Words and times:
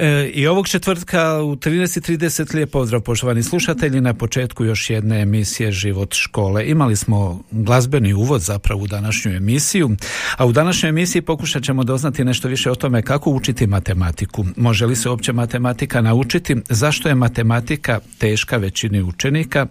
E, 0.00 0.30
I 0.34 0.46
ovog 0.46 0.68
četvrtka 0.68 1.42
u 1.42 1.56
13.30 1.56 2.54
lijep 2.54 2.70
pozdrav 2.70 3.00
poštovani 3.00 3.42
slušatelji 3.42 4.00
na 4.00 4.14
početku 4.14 4.64
još 4.64 4.90
jedne 4.90 5.20
emisije 5.20 5.72
Život 5.72 6.14
škole. 6.14 6.68
Imali 6.68 6.96
smo 6.96 7.42
glazbeni 7.50 8.14
uvod 8.14 8.40
zapravo 8.40 8.82
u 8.82 8.86
današnju 8.86 9.32
emisiju, 9.32 9.90
a 10.36 10.46
u 10.46 10.52
današnjoj 10.52 10.90
emisiji 10.90 11.22
pokušat 11.22 11.62
ćemo 11.62 11.84
doznati 11.84 12.24
nešto 12.24 12.48
više 12.48 12.70
o 12.70 12.74
tome 12.74 13.02
kako 13.02 13.30
učiti 13.30 13.66
matematiku. 13.66 14.44
Može 14.56 14.86
li 14.86 14.96
se 14.96 15.08
uopće 15.08 15.32
matematika 15.32 16.00
naučiti? 16.00 16.56
Zašto 16.68 17.08
je 17.08 17.14
matematika 17.14 18.00
teška 18.18 18.56
većini 18.56 19.02
učenika? 19.02 19.66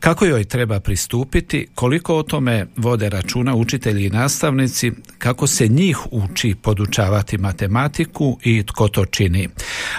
Kako 0.00 0.24
joj 0.24 0.44
treba 0.44 0.80
pristupiti, 0.80 1.66
koliko 1.74 2.16
o 2.16 2.22
tome 2.22 2.66
vode 2.76 3.08
računa 3.08 3.54
učitelji 3.54 4.06
i 4.06 4.10
nastavnici, 4.10 4.92
kako 5.18 5.46
se 5.46 5.68
njih 5.68 5.98
uči 6.10 6.54
podučavati 6.62 7.38
matematiku 7.38 8.38
i 8.42 8.62
tko 8.66 8.88
to 8.88 9.04
čini. 9.04 9.48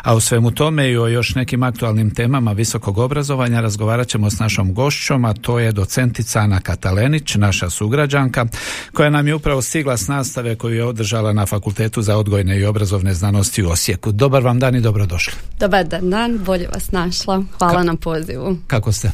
A 0.04 0.16
u 0.16 0.20
svemu 0.20 0.52
tome 0.52 0.92
i 0.92 0.98
o 0.98 1.08
još 1.08 1.36
nekim 1.36 1.64
aktualnim 1.64 2.16
temama 2.16 2.52
visokog 2.52 2.98
obrazovanja 2.98 3.62
razgovarat 3.62 4.08
ćemo 4.08 4.30
s 4.30 4.40
našom 4.40 4.74
gošćom, 4.74 5.26
a 5.26 5.34
to 5.34 5.60
je 5.60 5.72
docentica 5.72 6.40
Ana 6.40 6.60
Katalenić, 6.60 7.36
naša 7.36 7.70
sugrađanka, 7.70 8.46
koja 8.94 9.10
nam 9.10 9.28
je 9.28 9.36
upravo 9.36 9.62
stigla 9.62 9.98
s 9.98 10.08
nastave 10.08 10.56
koju 10.56 10.76
je 10.76 10.84
održala 10.84 11.34
na 11.34 11.46
Fakultetu 11.46 12.02
za 12.02 12.18
odgojne 12.18 12.60
i 12.60 12.66
obrazovne 12.66 13.14
znanosti 13.14 13.64
u 13.64 13.70
Osijeku. 13.70 14.12
Dobar 14.12 14.44
vam 14.44 14.60
dan 14.60 14.76
i 14.76 14.82
dobrodošli. 14.82 15.34
Dobar 15.60 15.86
dan, 16.02 16.38
bolje 16.46 16.68
vas 16.74 16.92
našla. 16.92 17.44
Hvala 17.58 17.84
na 17.84 17.96
pozivu. 17.96 18.58
Kako 18.68 18.92
ste? 18.92 19.12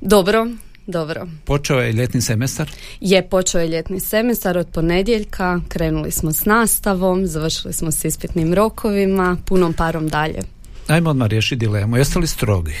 Dobro, 0.00 0.46
dobro. 0.86 1.26
Počeo 1.44 1.80
je 1.80 1.92
ljetni 1.92 2.20
semestar? 2.20 2.70
Je, 3.00 3.28
počeo 3.28 3.60
je 3.60 3.68
ljetni 3.68 4.00
semestar 4.00 4.58
od 4.58 4.68
ponedjeljka, 4.68 5.60
krenuli 5.68 6.10
smo 6.10 6.32
s 6.32 6.44
nastavom, 6.44 7.26
završili 7.26 7.72
smo 7.72 7.90
s 7.90 8.04
ispitnim 8.04 8.54
rokovima, 8.54 9.36
punom 9.44 9.72
parom 9.72 10.08
dalje. 10.08 10.40
Ajmo 10.86 11.10
odmah 11.10 11.28
riješiti 11.28 11.56
dilemu. 11.56 11.96
Jeste 11.96 12.18
li 12.18 12.26
strogi 12.26 12.74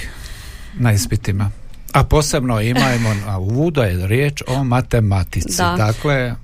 na 0.78 0.92
ispitima? 0.92 1.50
A 1.92 2.04
posebno 2.04 2.60
imajmo 2.60 3.14
na 3.26 3.38
uvodu 3.38 3.80
je 3.80 4.06
riječ 4.06 4.42
o 4.46 4.64
matematici. 4.64 5.56
Da. 5.56 5.74
Dakle, 5.76 6.34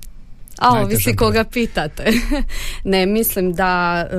A 0.57 0.81
ovisi 0.81 1.15
koga 1.15 1.43
pitate. 1.43 2.03
ne, 2.83 3.05
mislim 3.05 3.53
da 3.53 4.05
e, 4.11 4.17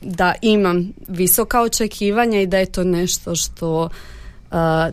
da 0.00 0.34
imam 0.42 0.92
visoka 1.08 1.60
očekivanja 1.60 2.40
i 2.40 2.46
da 2.46 2.58
je 2.58 2.66
to 2.66 2.84
nešto 2.84 3.36
što 3.36 3.88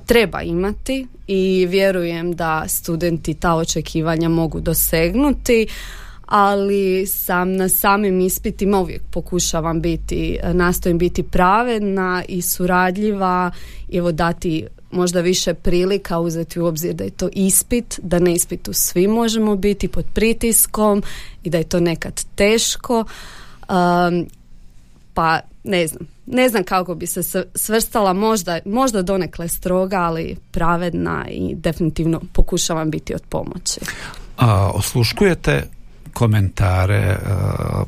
treba 0.05 0.41
imati 0.41 1.07
i 1.27 1.65
vjerujem 1.69 2.35
da 2.35 2.63
studenti 2.67 3.33
ta 3.33 3.55
očekivanja 3.55 4.29
mogu 4.29 4.59
dosegnuti 4.59 5.67
ali 6.25 7.05
sam 7.07 7.53
na 7.53 7.69
samim 7.69 8.19
ispitima 8.19 8.79
uvijek 8.79 9.01
pokušavam 9.11 9.81
biti, 9.81 10.39
nastojim 10.53 10.97
biti 10.97 11.23
pravedna 11.23 12.23
i 12.27 12.41
suradljiva 12.41 13.51
i 13.89 13.97
evo 13.97 14.11
dati 14.11 14.67
možda 14.91 15.21
više 15.21 15.53
prilika 15.53 16.19
uzeti 16.19 16.59
u 16.59 16.65
obzir 16.65 16.93
da 16.93 17.03
je 17.03 17.09
to 17.09 17.29
ispit, 17.33 17.99
da 18.03 18.19
na 18.19 18.29
ispitu 18.29 18.73
svi 18.73 19.07
možemo 19.07 19.55
biti 19.55 19.87
pod 19.87 20.05
pritiskom 20.13 21.03
i 21.43 21.49
da 21.49 21.57
je 21.57 21.63
to 21.63 21.79
nekad 21.79 22.25
teško. 22.35 23.05
Um, 23.69 24.27
pa 25.13 25.39
ne 25.63 25.87
znam, 25.87 26.16
ne 26.27 26.49
znam 26.49 26.63
kako 26.63 26.95
bi 26.95 27.07
se 27.07 27.45
svrstala, 27.55 28.13
možda, 28.13 28.59
možda 28.65 29.01
donekle 29.01 29.47
stroga, 29.47 29.97
ali 29.97 30.35
pravedna 30.51 31.25
i 31.29 31.55
definitivno 31.55 32.21
pokušavam 32.33 32.91
biti 32.91 33.15
od 33.15 33.21
pomoći. 33.29 33.79
A, 34.37 34.71
osluškujete 34.73 35.63
komentare, 36.13 37.17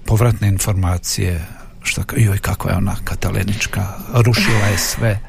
povratne 0.06 0.48
informacije, 0.48 1.46
što, 1.84 2.02
joj 2.18 2.38
kakva 2.38 2.72
je 2.72 2.78
ona 2.78 2.96
katalenička, 3.04 3.88
rušila 4.14 4.66
je 4.72 4.78
sve. 4.78 5.20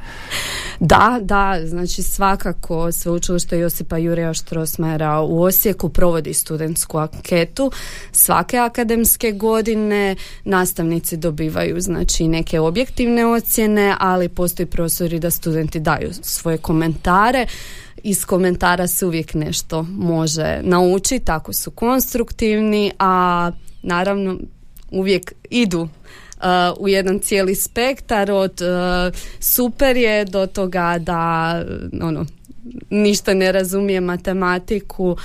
Da, 0.81 1.19
da, 1.23 1.61
znači 1.67 2.03
svakako 2.03 2.93
sveučilište 2.93 3.59
Josipa 3.59 3.97
Jurija 3.99 4.35
Štrosmera 4.35 5.21
u 5.21 5.43
Osijeku 5.43 5.89
provodi 5.89 6.35
studentsku 6.35 6.99
anketu 6.99 7.71
svake 8.13 8.59
akademske 8.59 9.33
godine. 9.33 10.17
Nastavnici 10.45 11.17
dobivaju 11.17 11.81
znači 11.81 12.29
neke 12.29 12.61
objektivne 12.61 13.27
ocjene, 13.27 13.95
ali 13.99 14.29
postoji 14.29 14.67
prostori 14.67 15.19
da 15.19 15.31
studenti 15.31 15.81
daju 15.81 16.11
svoje 16.23 16.59
komentare. 16.59 17.47
Iz 18.03 18.25
komentara 18.25 18.87
se 18.87 19.07
uvijek 19.07 19.35
nešto 19.35 19.83
može 19.83 20.61
naučiti, 20.63 21.25
tako 21.25 21.53
su 21.53 21.71
konstruktivni, 21.71 22.93
a 22.99 23.51
naravno 23.83 24.39
uvijek 24.91 25.33
idu 25.51 25.89
u 26.79 26.89
jedan 26.89 27.19
cijeli 27.19 27.55
spektar 27.55 28.31
od 28.31 28.61
uh, 28.61 29.19
super 29.41 29.97
je 29.97 30.25
do 30.25 30.47
toga 30.47 30.99
da 30.99 31.55
ono 32.03 32.27
ništa 32.91 33.35
ne 33.35 33.53
razumije 33.53 34.01
matematiku 34.01 35.17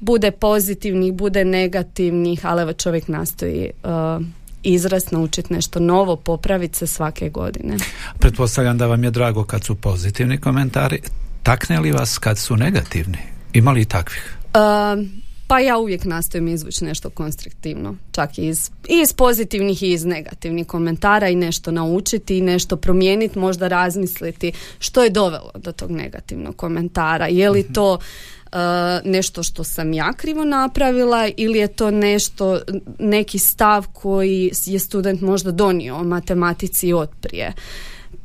bude 0.00 0.30
pozitivnih, 0.30 1.12
bude 1.12 1.44
negativnih, 1.44 2.46
ali 2.46 2.62
evo 2.62 2.72
čovjek 2.72 3.08
nastoji 3.08 3.70
uh, 3.84 4.26
izrast, 4.62 5.12
naučiti 5.12 5.54
nešto 5.54 5.80
novo, 5.80 6.16
popraviti 6.16 6.78
se 6.78 6.86
svake 6.86 7.28
godine. 7.28 7.76
Pretpostavljam 8.18 8.78
da 8.78 8.86
vam 8.86 9.04
je 9.04 9.10
drago 9.10 9.44
kad 9.44 9.64
su 9.64 9.74
pozitivni 9.74 10.38
komentari. 10.38 11.00
Takne 11.42 11.80
li 11.80 11.92
vas 11.92 12.18
kad 12.18 12.38
su 12.38 12.56
negativni? 12.56 13.18
Ima 13.52 13.72
li 13.72 13.84
takvih? 13.84 14.36
Uh, 14.54 15.06
pa 15.46 15.60
ja 15.60 15.78
uvijek 15.78 16.04
nastojim 16.04 16.48
izvući 16.48 16.84
nešto 16.84 17.10
konstruktivno, 17.10 17.96
čak 18.12 18.38
i 18.38 18.46
iz, 18.46 18.70
iz 18.88 19.12
pozitivnih 19.12 19.82
i 19.82 19.92
iz 19.92 20.04
negativnih 20.04 20.66
komentara 20.66 21.28
i 21.28 21.36
nešto 21.36 21.70
naučiti 21.70 22.38
i 22.38 22.40
nešto 22.40 22.76
promijeniti, 22.76 23.38
možda 23.38 23.68
razmisliti 23.68 24.52
što 24.78 25.04
je 25.04 25.10
dovelo 25.10 25.50
do 25.54 25.72
tog 25.72 25.90
negativnog 25.90 26.56
komentara. 26.56 27.26
Je 27.26 27.50
li 27.50 27.60
mhm. 27.60 27.72
to 27.72 27.92
uh, 27.94 28.58
nešto 29.04 29.42
što 29.42 29.64
sam 29.64 29.92
ja 29.92 30.12
krivo 30.12 30.44
napravila 30.44 31.28
ili 31.36 31.58
je 31.58 31.68
to 31.68 31.90
nešto, 31.90 32.60
neki 32.98 33.38
stav 33.38 33.86
koji 33.92 34.50
je 34.66 34.78
student 34.78 35.20
možda 35.20 35.50
donio 35.50 35.96
o 35.96 36.04
matematici 36.04 36.92
otprije 36.92 37.52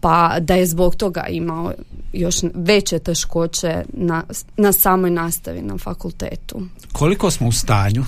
pa 0.02 0.40
da 0.40 0.56
je 0.56 0.66
zbog 0.66 0.96
toga 0.96 1.26
imao 1.30 1.74
još 2.14 2.36
veće 2.54 3.00
teškoće 3.00 3.84
na, 3.94 4.24
na 4.58 4.74
samoj 4.74 5.12
nastavi 5.12 5.62
na 5.62 5.78
fakultetu. 5.78 6.62
Koliko 6.92 7.32
smo 7.32 7.48
u 7.48 7.52
stanju 7.52 8.06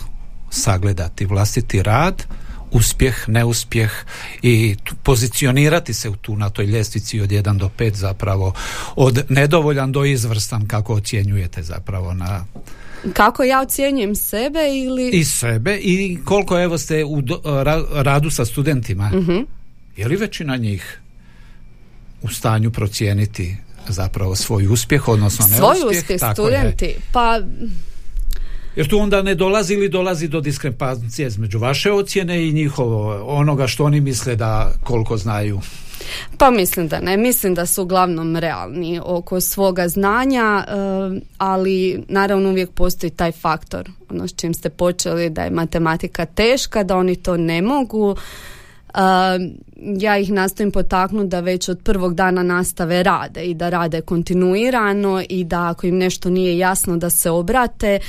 sagledati 0.49 1.25
vlastiti 1.25 1.83
rad, 1.83 2.23
uspjeh, 2.71 3.29
neuspjeh 3.29 3.91
i 4.41 4.75
pozicionirati 5.03 5.93
se 5.93 6.11
tu 6.21 6.35
na 6.35 6.49
toj 6.49 6.65
ljestvici 6.65 7.21
od 7.21 7.29
1 7.29 7.57
do 7.57 7.69
5 7.77 7.93
zapravo 7.93 8.53
od 8.95 9.25
nedovoljan 9.29 9.91
do 9.91 10.05
izvrstan 10.05 10.67
kako 10.67 10.93
ocjenjujete 10.93 11.63
zapravo 11.63 12.13
na 12.13 12.45
kako 13.13 13.43
ja 13.43 13.61
ocjenjujem 13.61 14.15
sebe 14.15 14.59
ili... 14.85 15.09
I 15.09 15.25
sebe 15.25 15.77
i 15.77 16.19
koliko 16.25 16.59
evo 16.59 16.77
ste 16.77 17.03
u 17.05 17.21
radu 17.93 18.29
sa 18.29 18.45
studentima. 18.45 19.11
uh 19.15 19.47
Je 19.97 20.07
li 20.07 20.15
većina 20.15 20.57
njih 20.57 20.99
u 22.23 22.27
stanju 22.27 22.71
procijeniti 22.71 23.55
zapravo 23.87 24.35
svoj 24.35 24.67
uspjeh, 24.67 25.07
odnosno 25.07 25.47
neuspjeh. 25.47 25.81
Svoj 25.81 25.97
uspjeh, 25.97 26.19
studenti, 26.33 26.95
pa... 27.11 27.39
Jer 28.75 28.87
tu 28.87 28.99
onda 28.99 29.21
ne 29.21 29.35
dolazi 29.35 29.73
ili 29.73 29.89
dolazi 29.89 30.27
do 30.27 30.41
diskrepancije 30.41 31.27
između 31.27 31.59
vaše 31.59 31.91
ocjene 31.91 32.47
i 32.47 32.51
njihovo, 32.51 33.25
onoga 33.27 33.67
što 33.67 33.85
oni 33.85 34.01
misle 34.01 34.35
da 34.35 34.73
koliko 34.83 35.17
znaju. 35.17 35.61
Pa 36.37 36.51
mislim 36.51 36.87
da 36.87 36.99
ne, 36.99 37.17
mislim 37.17 37.53
da 37.53 37.65
su 37.65 37.83
uglavnom 37.83 38.35
realni 38.35 38.99
oko 39.03 39.41
svoga 39.41 39.87
znanja, 39.87 40.65
eh, 40.67 41.21
ali 41.37 42.03
naravno 42.07 42.49
uvijek 42.49 42.71
postoji 42.71 43.09
taj 43.09 43.31
faktor, 43.31 43.89
ono 44.09 44.27
s 44.27 44.33
čim 44.35 44.53
ste 44.53 44.69
počeli 44.69 45.29
da 45.29 45.43
je 45.43 45.49
matematika 45.49 46.25
teška, 46.25 46.83
da 46.83 46.97
oni 46.97 47.15
to 47.15 47.37
ne 47.37 47.61
mogu, 47.61 48.15
ja 49.99 50.17
ih 50.17 50.31
nastojim 50.31 50.71
potaknuti 50.71 51.27
da 51.27 51.39
već 51.39 51.69
od 51.69 51.79
prvog 51.83 52.15
dana 52.15 52.43
nastave 52.43 53.03
rade 53.03 53.45
i 53.45 53.53
da 53.53 53.69
rade 53.69 54.01
kontinuirano 54.01 55.23
i 55.29 55.43
da 55.43 55.69
ako 55.69 55.87
im 55.87 55.97
nešto 55.97 56.29
nije 56.29 56.57
jasno 56.57 56.97
da 56.97 57.09
se 57.09 57.29
obrate. 57.29 57.99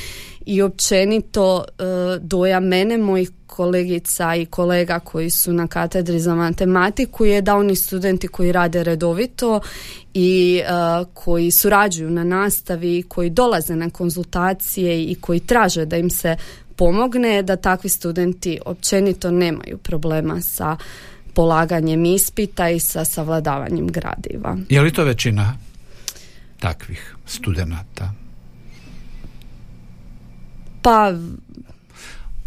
I 0.47 0.63
općenito 0.63 1.65
e, 1.65 1.83
doja 2.21 2.61
mene, 2.61 2.99
mojih 2.99 3.31
kolegica 3.47 4.35
i 4.35 4.47
kolega 4.47 4.99
koji 4.99 5.31
su 5.31 5.53
na 5.53 5.67
katedri 5.67 6.21
za 6.21 6.35
matematiku 6.35 7.25
je 7.25 7.43
da 7.43 7.57
oni 7.57 7.77
studenti 7.77 8.29
koji 8.29 8.53
rade 8.53 8.85
redovito 8.85 9.61
i 10.15 10.63
e, 10.65 10.71
koji 11.15 11.51
surađuju 11.51 12.11
na 12.11 12.25
nastavi, 12.25 13.03
koji 13.09 13.31
dolaze 13.31 13.77
na 13.77 13.91
konzultacije 13.91 15.05
i 15.05 15.15
koji 15.15 15.41
traže 15.41 15.85
da 15.85 15.97
im 15.97 16.11
se 16.11 16.37
pomogne, 16.77 17.43
da 17.43 17.57
takvi 17.57 17.91
studenti 17.91 18.59
općenito 18.67 19.31
nemaju 19.31 19.79
problema 19.79 20.41
sa 20.41 20.77
polaganjem 21.35 22.05
ispita 22.05 22.71
i 22.71 22.81
sa 22.81 23.05
savladavanjem 23.05 23.87
gradiva. 23.87 24.57
Je 24.69 24.81
li 24.81 24.93
to 24.93 25.05
većina 25.05 25.57
takvih 26.61 27.17
studenata? 27.27 28.13
Pa 30.83 31.13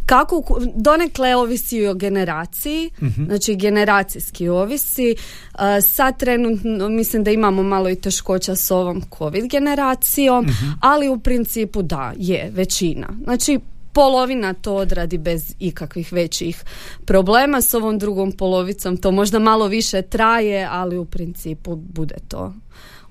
kako, 0.07 0.59
donekle 0.75 1.35
ovisi 1.35 1.87
o 1.87 1.93
generaciji, 1.93 2.89
mhm. 3.01 3.25
znači 3.25 3.55
generacijski 3.55 4.47
ovisi. 4.47 5.15
Uh, 5.53 5.59
sad 5.87 6.19
trenutno 6.19 6.89
mislim 6.89 7.23
da 7.23 7.31
imamo 7.31 7.63
malo 7.63 7.89
i 7.89 7.95
teškoća 7.95 8.55
s 8.55 8.71
ovom 8.71 9.03
covid 9.17 9.45
generacijom, 9.49 10.45
mhm. 10.45 10.71
ali 10.79 11.09
u 11.09 11.19
principu 11.19 11.81
da, 11.81 12.13
je 12.17 12.51
većina. 12.53 13.07
Znači 13.23 13.59
polovina 13.93 14.53
to 14.53 14.75
odradi 14.75 15.17
bez 15.17 15.55
ikakvih 15.59 16.13
većih 16.13 16.63
problema 17.05 17.61
s 17.61 17.73
ovom 17.73 17.99
drugom 17.99 18.31
polovicom 18.31 18.97
to 18.97 19.11
možda 19.11 19.39
malo 19.39 19.67
više 19.67 20.01
traje 20.01 20.67
ali 20.71 20.97
u 20.97 21.05
principu 21.05 21.75
bude 21.75 22.15
to 22.27 22.53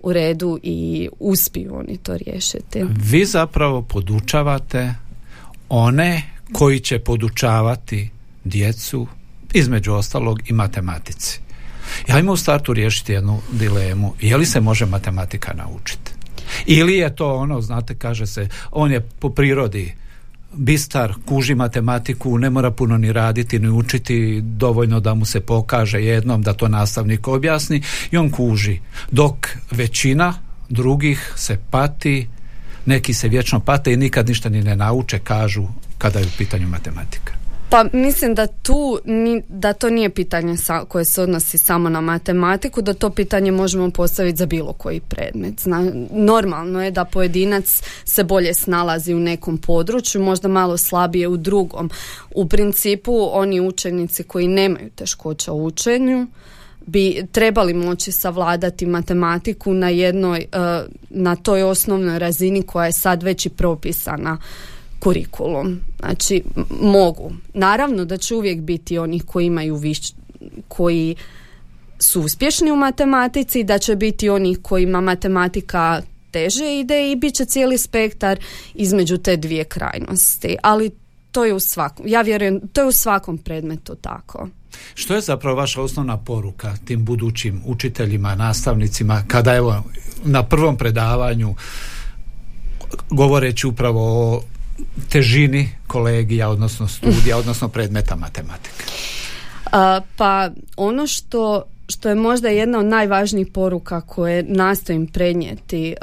u 0.01 0.13
redu 0.13 0.59
i 0.63 1.09
uspiju 1.21 1.75
oni 1.77 1.97
to 1.97 2.17
riješiti. 2.17 2.85
Vi 2.99 3.25
zapravo 3.25 3.83
podučavate 3.83 4.95
one 5.69 6.23
koji 6.53 6.81
će 6.81 6.99
podučavati 6.99 8.11
djecu 8.45 9.07
između 9.53 9.93
ostalog 9.93 10.51
i 10.51 10.53
matematici. 10.53 11.41
Hajmo 12.09 12.33
u 12.33 12.37
startu 12.37 12.73
riješiti 12.73 13.13
jednu 13.13 13.41
dilemu. 13.53 14.15
Je 14.21 14.37
li 14.37 14.47
se 14.47 14.61
može 14.61 14.87
matematika 14.87 15.53
naučiti? 15.53 16.13
Ili 16.67 16.97
je 16.97 17.17
to 17.17 17.35
ono, 17.35 17.61
znate, 17.61 17.95
kaže 17.95 18.27
se, 18.27 18.49
on 18.71 18.93
je 18.93 19.01
po 19.01 19.31
prirodi 19.31 19.95
bistar, 20.53 21.15
kuži 21.27 21.55
matematiku, 21.55 22.39
ne 22.39 22.51
mora 22.51 22.71
puno 22.71 22.99
ni 22.99 23.13
raditi, 23.13 23.59
ni 23.59 23.69
učiti, 23.69 24.41
dovoljno 24.41 25.01
da 25.01 25.15
mu 25.15 25.25
se 25.25 25.41
pokaže 25.41 26.03
jednom, 26.05 26.43
da 26.43 26.53
to 26.53 26.69
nastavnik 26.69 27.29
objasni 27.29 27.83
i 28.11 28.17
on 28.17 28.31
kuži. 28.31 28.81
Dok 29.11 29.49
većina 29.71 30.35
drugih 30.69 31.33
se 31.37 31.59
pati, 31.71 32.29
neki 32.87 33.15
se 33.15 33.29
vječno 33.29 33.61
pate 33.61 33.93
i 33.93 33.97
nikad 33.97 34.29
ništa 34.29 34.49
ni 34.49 34.63
ne 34.63 34.77
nauče, 34.77 35.19
kažu 35.19 35.67
kada 35.99 36.19
je 36.19 36.27
u 36.27 36.37
pitanju 36.39 36.69
matematika. 36.69 37.46
Pa 37.77 37.85
mislim 37.93 38.35
da 38.35 38.47
tu 38.47 38.99
da 39.49 39.73
to 39.73 39.91
nije 39.91 40.11
pitanje 40.11 40.57
koje 40.89 41.05
se 41.05 41.23
odnosi 41.23 41.59
samo 41.59 41.89
na 41.89 42.01
matematiku, 42.01 42.83
da 42.83 42.95
to 42.95 43.11
pitanje 43.11 43.53
možemo 43.53 43.91
postaviti 43.91 44.37
za 44.37 44.47
bilo 44.47 44.73
koji 44.73 45.01
predmet. 45.01 45.61
Zna, 45.61 45.93
normalno 46.11 46.85
je 46.85 46.91
da 46.91 47.05
pojedinac 47.05 47.83
se 48.05 48.25
bolje 48.25 48.55
snalazi 48.55 49.15
u 49.15 49.21
nekom 49.21 49.59
području, 49.59 50.23
možda 50.23 50.49
malo 50.49 50.77
slabije 50.77 51.29
u 51.29 51.37
drugom. 51.37 51.91
U 52.35 52.49
principu 52.49 53.29
oni 53.33 53.61
učenici 53.61 54.23
koji 54.23 54.49
nemaju 54.49 54.91
teškoća 54.91 55.53
u 55.53 55.65
učenju 55.65 56.27
bi 56.87 57.27
trebali 57.33 57.75
moći 57.75 58.13
savladati 58.13 58.87
matematiku 58.87 59.75
na 59.75 59.89
jednoj 59.89 60.39
e, 60.39 60.47
na 61.11 61.37
toj 61.37 61.63
osnovnoj 61.63 62.19
razini 62.19 62.63
koja 62.63 62.87
je 62.87 62.93
sad 62.93 63.23
već 63.23 63.47
i 63.47 63.49
propisana 63.49 64.39
kurikulum. 64.99 65.81
Znači, 66.07 66.43
mogu. 66.81 67.33
Naravno 67.55 68.05
da 68.05 68.17
će 68.17 68.35
uvijek 68.35 68.61
biti 68.61 68.99
onih 68.99 69.25
koji 69.25 69.47
imaju 69.47 69.77
viš, 69.77 69.99
koji 70.69 71.17
su 71.99 72.21
uspješni 72.21 72.71
u 72.71 72.77
matematici, 72.77 73.65
da 73.65 73.79
će 73.79 73.97
biti 73.97 74.29
onih 74.29 74.59
kojima 74.63 75.01
matematika 75.01 76.03
teže 76.31 76.79
ide 76.79 77.13
i 77.13 77.17
bit 77.17 77.35
će 77.35 77.45
cijeli 77.45 77.79
spektar 77.79 78.39
između 78.75 79.19
te 79.19 79.37
dvije 79.37 79.65
krajnosti. 79.65 80.57
Ali 80.63 80.91
to 81.33 81.45
je 81.45 81.55
u 81.55 81.61
svakom, 81.61 82.07
ja 82.09 82.23
vjerujem, 82.23 82.61
to 82.73 82.81
je 82.81 82.87
u 82.87 82.93
svakom 82.93 83.39
predmetu 83.39 83.95
tako. 83.95 84.49
Što 84.95 85.15
je 85.15 85.21
zapravo 85.21 85.57
vaša 85.57 85.83
osnovna 85.83 86.17
poruka 86.17 86.77
tim 86.85 87.05
budućim 87.05 87.63
učiteljima, 87.67 88.35
nastavnicima, 88.35 89.25
kada 89.29 89.55
evo 89.55 89.83
na 90.25 90.43
prvom 90.43 90.77
predavanju 90.77 91.55
govoreći 93.11 93.67
upravo 93.67 94.35
o 94.35 94.43
težini 95.09 95.71
kolegija, 95.87 96.49
odnosno 96.49 96.89
studija, 96.89 97.37
odnosno 97.37 97.69
predmeta 97.69 98.17
matematike? 98.17 98.85
pa 100.17 100.51
ono 100.77 101.07
što 101.07 101.63
što 101.89 102.09
je 102.09 102.15
možda 102.15 102.49
jedna 102.49 102.79
od 102.79 102.87
najvažnijih 102.87 103.47
poruka 103.55 104.01
koje 104.01 104.43
nastojim 104.43 105.07
prenijeti 105.07 105.95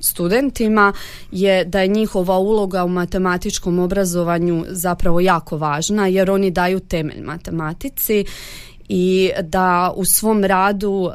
studentima 0.00 0.92
je 1.30 1.64
da 1.64 1.80
je 1.80 1.88
njihova 1.88 2.38
uloga 2.38 2.84
u 2.84 2.88
matematičkom 2.88 3.78
obrazovanju 3.78 4.64
zapravo 4.68 5.20
jako 5.20 5.56
važna 5.56 6.06
jer 6.06 6.30
oni 6.30 6.50
daju 6.50 6.80
temelj 6.80 7.22
matematici 7.22 8.24
i 8.88 9.30
da 9.42 9.92
u 9.96 10.04
svom 10.04 10.44
radu 10.44 11.10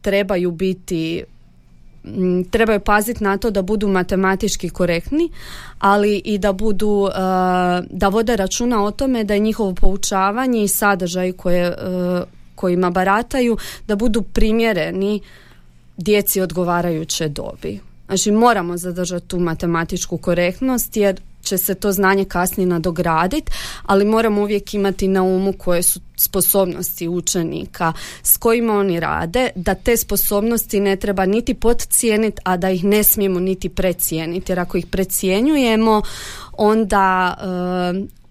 trebaju 0.00 0.50
biti 0.50 1.24
trebaju 2.50 2.80
paziti 2.80 3.24
na 3.24 3.36
to 3.38 3.50
da 3.50 3.62
budu 3.62 3.88
matematički 3.88 4.70
korektni, 4.70 5.30
ali 5.78 6.22
i 6.24 6.38
da 6.38 6.52
budu 6.52 7.08
da 7.90 8.08
vode 8.08 8.36
računa 8.36 8.84
o 8.84 8.90
tome 8.90 9.24
da 9.24 9.34
je 9.34 9.40
njihovo 9.40 9.74
poučavanje 9.74 10.64
i 10.64 10.68
sadržaj 10.68 11.32
koje, 11.32 11.74
kojima 12.54 12.90
barataju 12.90 13.56
da 13.86 13.96
budu 13.96 14.22
primjereni 14.22 15.20
djeci 15.96 16.40
odgovarajuće 16.40 17.28
dobi. 17.28 17.80
Znači 18.06 18.30
moramo 18.30 18.76
zadržati 18.76 19.28
tu 19.28 19.38
matematičku 19.38 20.18
korektnost 20.18 20.96
jer 20.96 21.20
će 21.42 21.58
se 21.58 21.74
to 21.74 21.92
znanje 21.92 22.24
kasnije 22.24 22.66
nadograditi, 22.66 23.52
ali 23.86 24.04
moramo 24.04 24.42
uvijek 24.42 24.74
imati 24.74 25.08
na 25.08 25.22
umu 25.22 25.52
koje 25.52 25.82
su 25.82 26.00
sposobnosti 26.16 27.08
učenika 27.08 27.92
s 28.22 28.36
kojima 28.36 28.74
oni 28.74 29.00
rade, 29.00 29.50
da 29.54 29.74
te 29.74 29.96
sposobnosti 29.96 30.80
ne 30.80 30.96
treba 30.96 31.26
niti 31.26 31.54
podcijeniti, 31.54 32.42
a 32.44 32.56
da 32.56 32.70
ih 32.70 32.84
ne 32.84 33.02
smijemo 33.04 33.40
niti 33.40 33.68
precijeniti, 33.68 34.52
jer 34.52 34.60
ako 34.60 34.78
ih 34.78 34.86
precijenjujemo, 34.86 36.02
onda 36.52 37.36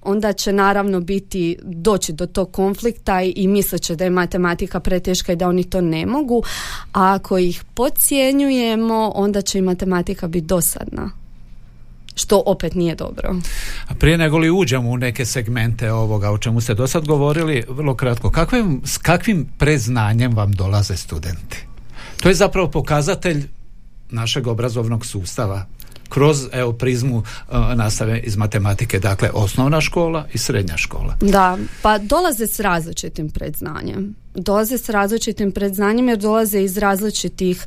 onda 0.03 0.33
će 0.33 0.53
naravno 0.53 0.99
biti 0.99 1.57
doći 1.63 2.13
do 2.13 2.25
tog 2.25 2.51
konflikta 2.51 3.21
i, 3.21 3.47
mislit 3.47 3.81
će 3.81 3.95
da 3.95 4.03
je 4.03 4.09
matematika 4.09 4.79
preteška 4.79 5.33
i 5.33 5.35
da 5.35 5.47
oni 5.47 5.63
to 5.63 5.81
ne 5.81 6.05
mogu, 6.05 6.43
a 6.93 7.13
ako 7.13 7.37
ih 7.37 7.63
podcjenjujemo 7.73 9.11
onda 9.15 9.41
će 9.41 9.57
i 9.57 9.61
matematika 9.61 10.27
biti 10.27 10.45
dosadna 10.47 11.20
što 12.15 12.43
opet 12.45 12.75
nije 12.75 12.95
dobro. 12.95 13.35
A 13.87 13.93
prije 13.95 14.17
nego 14.17 14.37
li 14.37 14.49
uđemo 14.49 14.89
u 14.89 14.97
neke 14.97 15.25
segmente 15.25 15.91
ovoga 15.91 16.31
o 16.31 16.37
čemu 16.37 16.61
ste 16.61 16.73
do 16.73 16.87
sad 16.87 17.05
govorili, 17.05 17.63
vrlo 17.69 17.95
kratko, 17.95 18.29
kakvim, 18.29 18.81
s 18.85 18.97
kakvim 18.97 19.49
preznanjem 19.57 20.35
vam 20.35 20.51
dolaze 20.51 20.97
studenti? 20.97 21.65
To 22.21 22.29
je 22.29 22.35
zapravo 22.35 22.71
pokazatelj 22.71 23.47
našeg 24.09 24.47
obrazovnog 24.47 25.05
sustava 25.05 25.65
kroz 26.09 26.47
evo 26.51 26.73
prizmu 26.73 27.17
uh, 27.17 27.23
nastave 27.75 28.19
iz 28.19 28.37
matematike, 28.37 28.99
dakle 28.99 29.29
osnovna 29.33 29.81
škola 29.81 30.27
i 30.33 30.37
srednja 30.37 30.77
škola. 30.77 31.15
Da, 31.21 31.57
pa 31.81 31.97
dolaze 31.97 32.47
s 32.47 32.59
različitim 32.59 33.29
predznanjem. 33.29 34.15
Dolaze 34.35 34.77
s 34.77 34.89
različitim 34.89 35.51
predznanjem 35.51 36.09
jer 36.09 36.17
dolaze 36.17 36.61
iz 36.61 36.77
različitih 36.77 37.65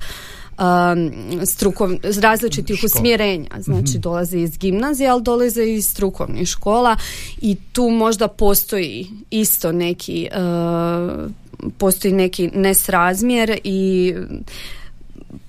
um, 0.58 1.46
strukov, 1.46 1.90
različitih 2.20 2.80
usmjerenja. 2.84 3.50
Znači 3.58 3.90
mhm. 3.92 4.00
dolaze 4.00 4.38
iz 4.38 4.58
gimnazije, 4.58 5.08
ali 5.08 5.22
dolaze 5.22 5.64
iz 5.64 5.88
strukovnih 5.88 6.48
škola 6.48 6.96
i 7.40 7.56
tu 7.72 7.90
možda 7.90 8.28
postoji 8.28 9.10
isto 9.30 9.72
neki 9.72 10.28
uh, 10.32 11.30
postoji 11.78 12.14
neki 12.14 12.50
nesrazmjer 12.54 13.60
i 13.64 14.14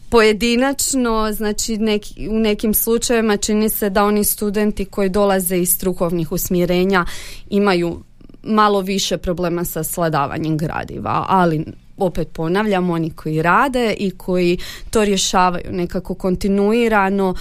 pojedinačno, 0.09 1.31
znači 1.31 1.77
neki, 1.77 2.29
u 2.29 2.39
nekim 2.39 2.73
slučajevima 2.73 3.37
čini 3.37 3.69
se 3.69 3.89
da 3.89 4.03
oni 4.03 4.23
studenti 4.23 4.85
koji 4.85 5.09
dolaze 5.09 5.57
iz 5.57 5.69
strukovnih 5.69 6.31
usmjerenja 6.31 7.05
imaju 7.49 8.03
malo 8.43 8.81
više 8.81 9.17
problema 9.17 9.65
sa 9.65 9.83
sladavanjem 9.83 10.57
gradiva, 10.57 11.25
ali 11.27 11.65
opet 11.97 12.27
ponavljam, 12.33 12.89
oni 12.89 13.09
koji 13.09 13.41
rade 13.41 13.95
i 13.97 14.11
koji 14.11 14.57
to 14.89 15.05
rješavaju 15.05 15.71
nekako 15.71 16.13
kontinuirano 16.13 17.35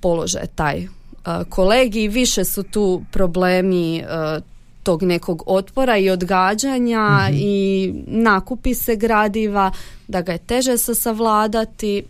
polože 0.00 0.40
taj 0.54 0.84
uh, 0.84 1.48
kolegi, 1.48 2.08
više 2.08 2.44
su 2.44 2.62
tu 2.62 3.02
problemi 3.10 4.02
uh, 4.02 4.42
tog 4.82 5.02
nekog 5.02 5.42
otpora 5.46 5.96
i 5.96 6.10
odgađanja 6.10 7.28
mhm. 7.28 7.36
i 7.40 7.92
nakupi 8.06 8.74
se 8.74 8.96
gradiva, 8.96 9.72
da 10.08 10.22
ga 10.22 10.32
je 10.32 10.38
teže 10.38 10.78
se 10.78 10.94
savladati 10.94 12.02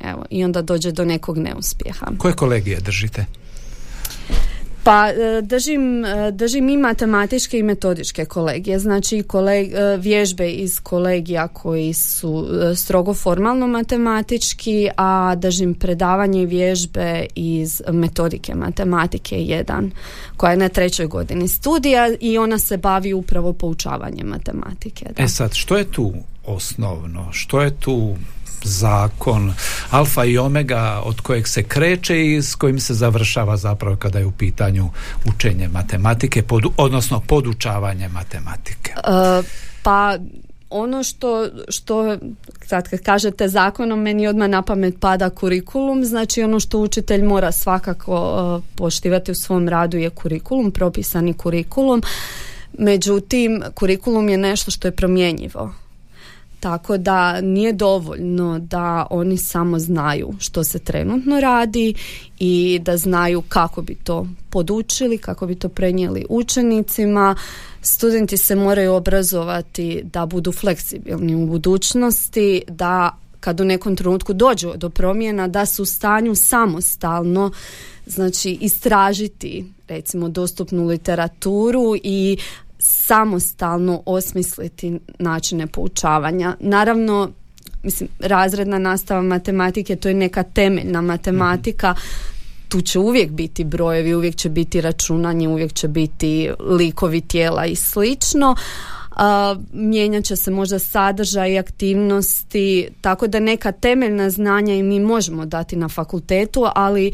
evo, 0.00 0.24
i 0.30 0.44
onda 0.44 0.62
dođe 0.62 0.92
do 0.92 1.04
nekog 1.04 1.38
neuspjeha. 1.38 2.06
Koje 2.18 2.34
kolegije 2.34 2.80
držite? 2.80 3.26
Pa 4.84 5.08
e, 5.08 5.42
držim, 5.42 6.04
e, 6.04 6.30
držim 6.32 6.68
i 6.68 6.76
matematičke 6.76 7.58
i 7.58 7.62
metodičke 7.62 8.24
kolegije, 8.24 8.78
znači 8.78 9.22
koleg, 9.22 9.72
e, 9.72 9.96
vježbe 9.96 10.50
iz 10.50 10.80
kolegija 10.80 11.48
koji 11.48 11.92
su 11.92 12.46
strogo 12.76 13.14
formalno 13.14 13.66
matematički, 13.66 14.88
a 14.96 15.34
držim 15.34 15.74
predavanje 15.74 16.42
i 16.42 16.46
vježbe 16.46 17.26
iz 17.34 17.82
metodike 17.92 18.54
matematike 18.54 19.36
jedan 19.36 19.90
koja 20.36 20.50
je 20.50 20.56
na 20.56 20.68
trećoj 20.68 21.06
godini 21.06 21.48
studija 21.48 22.14
i 22.20 22.38
ona 22.38 22.58
se 22.58 22.76
bavi 22.76 23.12
upravo 23.12 23.52
poučavanjem 23.52 24.26
matematike. 24.26 25.04
Da. 25.16 25.22
E 25.22 25.28
sad, 25.28 25.54
što 25.54 25.76
je 25.76 25.84
tu 25.84 26.12
osnovno? 26.46 27.28
Što 27.32 27.62
je 27.62 27.70
tu 27.70 28.16
zakon 28.64 29.54
alfa 29.90 30.24
i 30.24 30.38
omega 30.38 31.02
od 31.04 31.20
kojeg 31.20 31.48
se 31.48 31.62
kreće 31.62 32.26
i 32.26 32.42
s 32.42 32.54
kojim 32.54 32.80
se 32.80 32.94
završava 32.94 33.56
zapravo 33.56 33.96
kada 33.96 34.18
je 34.18 34.26
u 34.26 34.32
pitanju 34.32 34.90
učenje 35.34 35.68
matematike, 35.68 36.42
pod, 36.42 36.62
odnosno 36.76 37.20
podučavanje 37.20 38.08
matematike. 38.08 38.92
Uh, 38.96 39.44
pa 39.82 40.18
ono 40.70 41.02
što, 41.02 41.48
što 41.68 42.16
sad 42.66 42.88
kad 42.88 43.00
kažete 43.00 43.48
zakonom 43.48 44.00
meni 44.00 44.26
odmah 44.26 44.48
na 44.48 44.62
pamet 44.62 44.94
pada 45.00 45.30
kurikulum. 45.30 46.04
Znači 46.04 46.42
ono 46.42 46.60
što 46.60 46.78
učitelj 46.78 47.22
mora 47.22 47.52
svakako 47.52 48.14
uh, 48.14 48.64
poštivati 48.76 49.30
u 49.32 49.34
svom 49.34 49.68
radu 49.68 49.96
je 49.96 50.10
kurikulum, 50.10 50.70
propisani 50.70 51.34
kurikulum. 51.34 52.02
Međutim 52.78 53.62
kurikulum 53.74 54.28
je 54.28 54.38
nešto 54.38 54.70
što 54.70 54.88
je 54.88 54.92
promjenjivo 54.92 55.74
tako 56.62 56.96
da 56.98 57.40
nije 57.40 57.72
dovoljno 57.72 58.58
da 58.58 59.06
oni 59.10 59.36
samo 59.36 59.78
znaju 59.78 60.32
što 60.38 60.64
se 60.64 60.78
trenutno 60.78 61.40
radi 61.40 61.94
i 62.38 62.80
da 62.82 62.96
znaju 62.96 63.42
kako 63.48 63.82
bi 63.82 63.94
to 63.94 64.26
podučili, 64.50 65.18
kako 65.18 65.46
bi 65.46 65.54
to 65.54 65.68
prenijeli 65.68 66.26
učenicima. 66.28 67.36
Studenti 67.80 68.36
se 68.36 68.56
moraju 68.56 68.94
obrazovati 68.94 70.00
da 70.04 70.26
budu 70.26 70.52
fleksibilni 70.52 71.34
u 71.34 71.46
budućnosti, 71.46 72.62
da 72.68 73.16
kad 73.40 73.60
u 73.60 73.64
nekom 73.64 73.96
trenutku 73.96 74.32
dođu 74.32 74.72
do 74.76 74.90
promjena 74.90 75.48
da 75.48 75.66
su 75.66 75.82
u 75.82 75.86
stanju 75.86 76.34
samostalno 76.34 77.52
znači 78.06 78.58
istražiti 78.60 79.64
recimo 79.88 80.28
dostupnu 80.28 80.86
literaturu 80.86 81.96
i 82.02 82.38
samostalno 82.82 84.02
osmisliti 84.06 84.98
načine 85.18 85.66
poučavanja. 85.66 86.56
Naravno, 86.60 87.30
mislim, 87.82 88.08
razredna 88.18 88.78
nastava 88.78 89.22
matematike, 89.22 89.96
to 89.96 90.08
je 90.08 90.14
neka 90.14 90.42
temeljna 90.42 91.00
matematika, 91.00 91.94
tu 92.68 92.80
će 92.80 92.98
uvijek 92.98 93.30
biti 93.30 93.64
brojevi, 93.64 94.14
uvijek 94.14 94.36
će 94.36 94.48
biti 94.48 94.80
računanje, 94.80 95.48
uvijek 95.48 95.72
će 95.72 95.88
biti 95.88 96.50
likovi 96.60 97.20
tijela 97.20 97.66
i 97.66 97.74
slično. 97.76 98.56
A, 99.10 99.56
mijenjat 99.72 100.24
će 100.24 100.36
se 100.36 100.50
možda 100.50 100.78
sadržaj 100.78 101.52
i 101.52 101.58
aktivnosti, 101.58 102.88
tako 103.00 103.26
da 103.26 103.40
neka 103.40 103.72
temeljna 103.72 104.30
znanja 104.30 104.74
i 104.74 104.82
mi 104.82 105.00
možemo 105.00 105.46
dati 105.46 105.76
na 105.76 105.88
fakultetu, 105.88 106.66
ali 106.74 107.12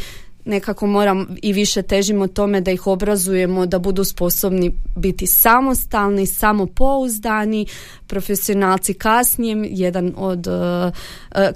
nekako 0.49 0.87
moram 0.87 1.27
i 1.43 1.53
više 1.53 1.83
težimo 1.83 2.27
tome 2.27 2.61
da 2.61 2.71
ih 2.71 2.87
obrazujemo 2.87 3.67
da 3.67 3.79
budu 3.79 4.05
sposobni 4.05 4.73
biti 4.97 5.27
samostalni, 5.27 6.27
samopouzdani, 6.27 7.67
profesionalci 8.07 8.95
kasnije. 8.95 9.69
Jedan 9.71 10.15
od 10.17 10.47
uh, 10.47 10.55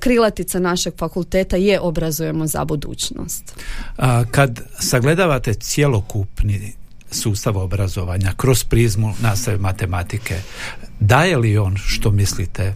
krilatica 0.01 0.59
našeg 0.59 0.95
fakulteta 0.99 1.57
je 1.57 1.81
obrazujemo 1.81 2.47
za 2.47 2.65
budućnost. 2.65 3.55
A, 3.97 4.25
kad 4.31 4.61
sagledavate 4.79 5.55
cjelokupni 5.55 6.73
sustav 7.11 7.59
obrazovanja 7.59 8.33
kroz 8.37 8.65
prizmu 8.65 9.15
nastave 9.23 9.59
matematike, 9.59 10.41
daje 11.01 11.37
li 11.37 11.59
on 11.59 11.77
što 11.77 12.11
mislite 12.11 12.75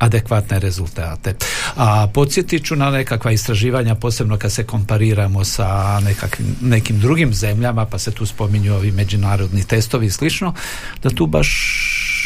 adekvatne 0.00 0.58
rezultate. 0.58 1.34
A 1.76 2.08
podsjetit 2.14 2.64
ću 2.64 2.76
na 2.76 2.90
nekakva 2.90 3.32
istraživanja, 3.32 3.94
posebno 3.94 4.38
kad 4.38 4.52
se 4.52 4.64
kompariramo 4.64 5.44
sa 5.44 6.00
nekakvim, 6.00 6.56
nekim 6.60 7.00
drugim 7.00 7.34
zemljama, 7.34 7.86
pa 7.86 7.98
se 7.98 8.10
tu 8.10 8.26
spominju 8.26 8.74
ovi 8.74 8.92
međunarodni 8.92 9.64
testovi 9.64 10.06
i 10.06 10.10
slično, 10.10 10.54
da 11.02 11.10
tu 11.10 11.26
baš 11.26 11.50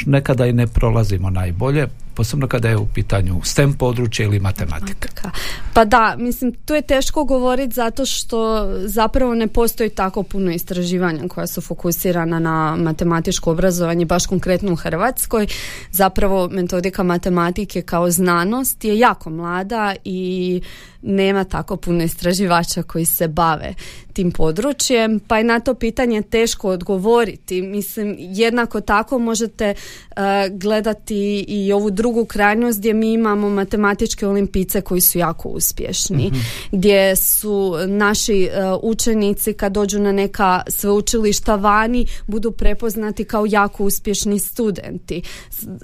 nekada 0.06 0.46
i 0.46 0.52
ne 0.52 0.66
prolazimo 0.66 1.30
najbolje, 1.30 1.88
posebno 2.14 2.48
kada 2.48 2.68
je 2.68 2.76
u 2.76 2.86
pitanju 2.86 3.40
STEM 3.44 3.72
područje 3.72 4.24
ili 4.24 4.40
matematika. 4.40 5.30
Pa 5.74 5.84
da, 5.84 6.16
mislim, 6.18 6.52
tu 6.52 6.74
je 6.74 6.82
teško 6.82 7.24
govoriti 7.24 7.74
zato 7.74 8.06
što 8.06 8.68
zapravo 8.86 9.34
ne 9.34 9.46
postoji 9.46 9.90
tako 9.90 10.22
puno 10.22 10.50
istraživanja 10.50 11.28
koja 11.28 11.46
su 11.46 11.60
fokusirana 11.60 12.38
na 12.38 12.76
matematičko 12.76 13.50
obrazovanje, 13.50 14.04
baš 14.04 14.26
konkretno 14.26 14.72
u 14.72 14.76
Hrvatskoj. 14.76 15.46
Zapravo 15.90 16.48
metodika 16.48 17.02
matematike 17.02 17.82
kao 17.82 18.10
znanost 18.10 18.84
je 18.84 18.98
jako 18.98 19.30
mlada 19.30 19.94
i 20.04 20.60
nema 21.04 21.44
tako 21.44 21.76
puno 21.76 22.04
istraživača 22.04 22.82
koji 22.82 23.04
se 23.04 23.28
bave 23.28 23.74
tim 24.14 24.32
područjem, 24.32 25.20
pa 25.20 25.38
je 25.38 25.44
na 25.44 25.60
to 25.60 25.74
pitanje 25.74 26.22
teško 26.22 26.68
odgovoriti. 26.68 27.62
Mislim, 27.62 28.16
jednako 28.18 28.80
tako 28.80 29.18
možete 29.18 29.74
uh, 29.74 30.22
gledati 30.50 31.44
i 31.48 31.72
ovu 31.72 31.90
drugu 31.90 32.24
krajnost 32.24 32.78
gdje 32.78 32.94
mi 32.94 33.12
imamo 33.12 33.50
matematičke 33.50 34.26
olimpice 34.26 34.80
koji 34.80 35.00
su 35.00 35.18
jako 35.18 35.48
uspješni, 35.48 36.26
mhm. 36.26 36.38
gdje 36.72 37.16
su 37.16 37.74
naši 37.86 38.48
uh, 38.48 38.80
učenici 38.82 39.52
kad 39.52 39.72
dođu 39.72 40.00
na 40.00 40.12
neka 40.12 40.62
sveučilišta 40.68 41.54
vani 41.54 42.06
budu 42.26 42.50
prepoznati 42.50 43.24
kao 43.24 43.46
jako 43.48 43.84
uspješni 43.84 44.38
studenti. 44.38 45.22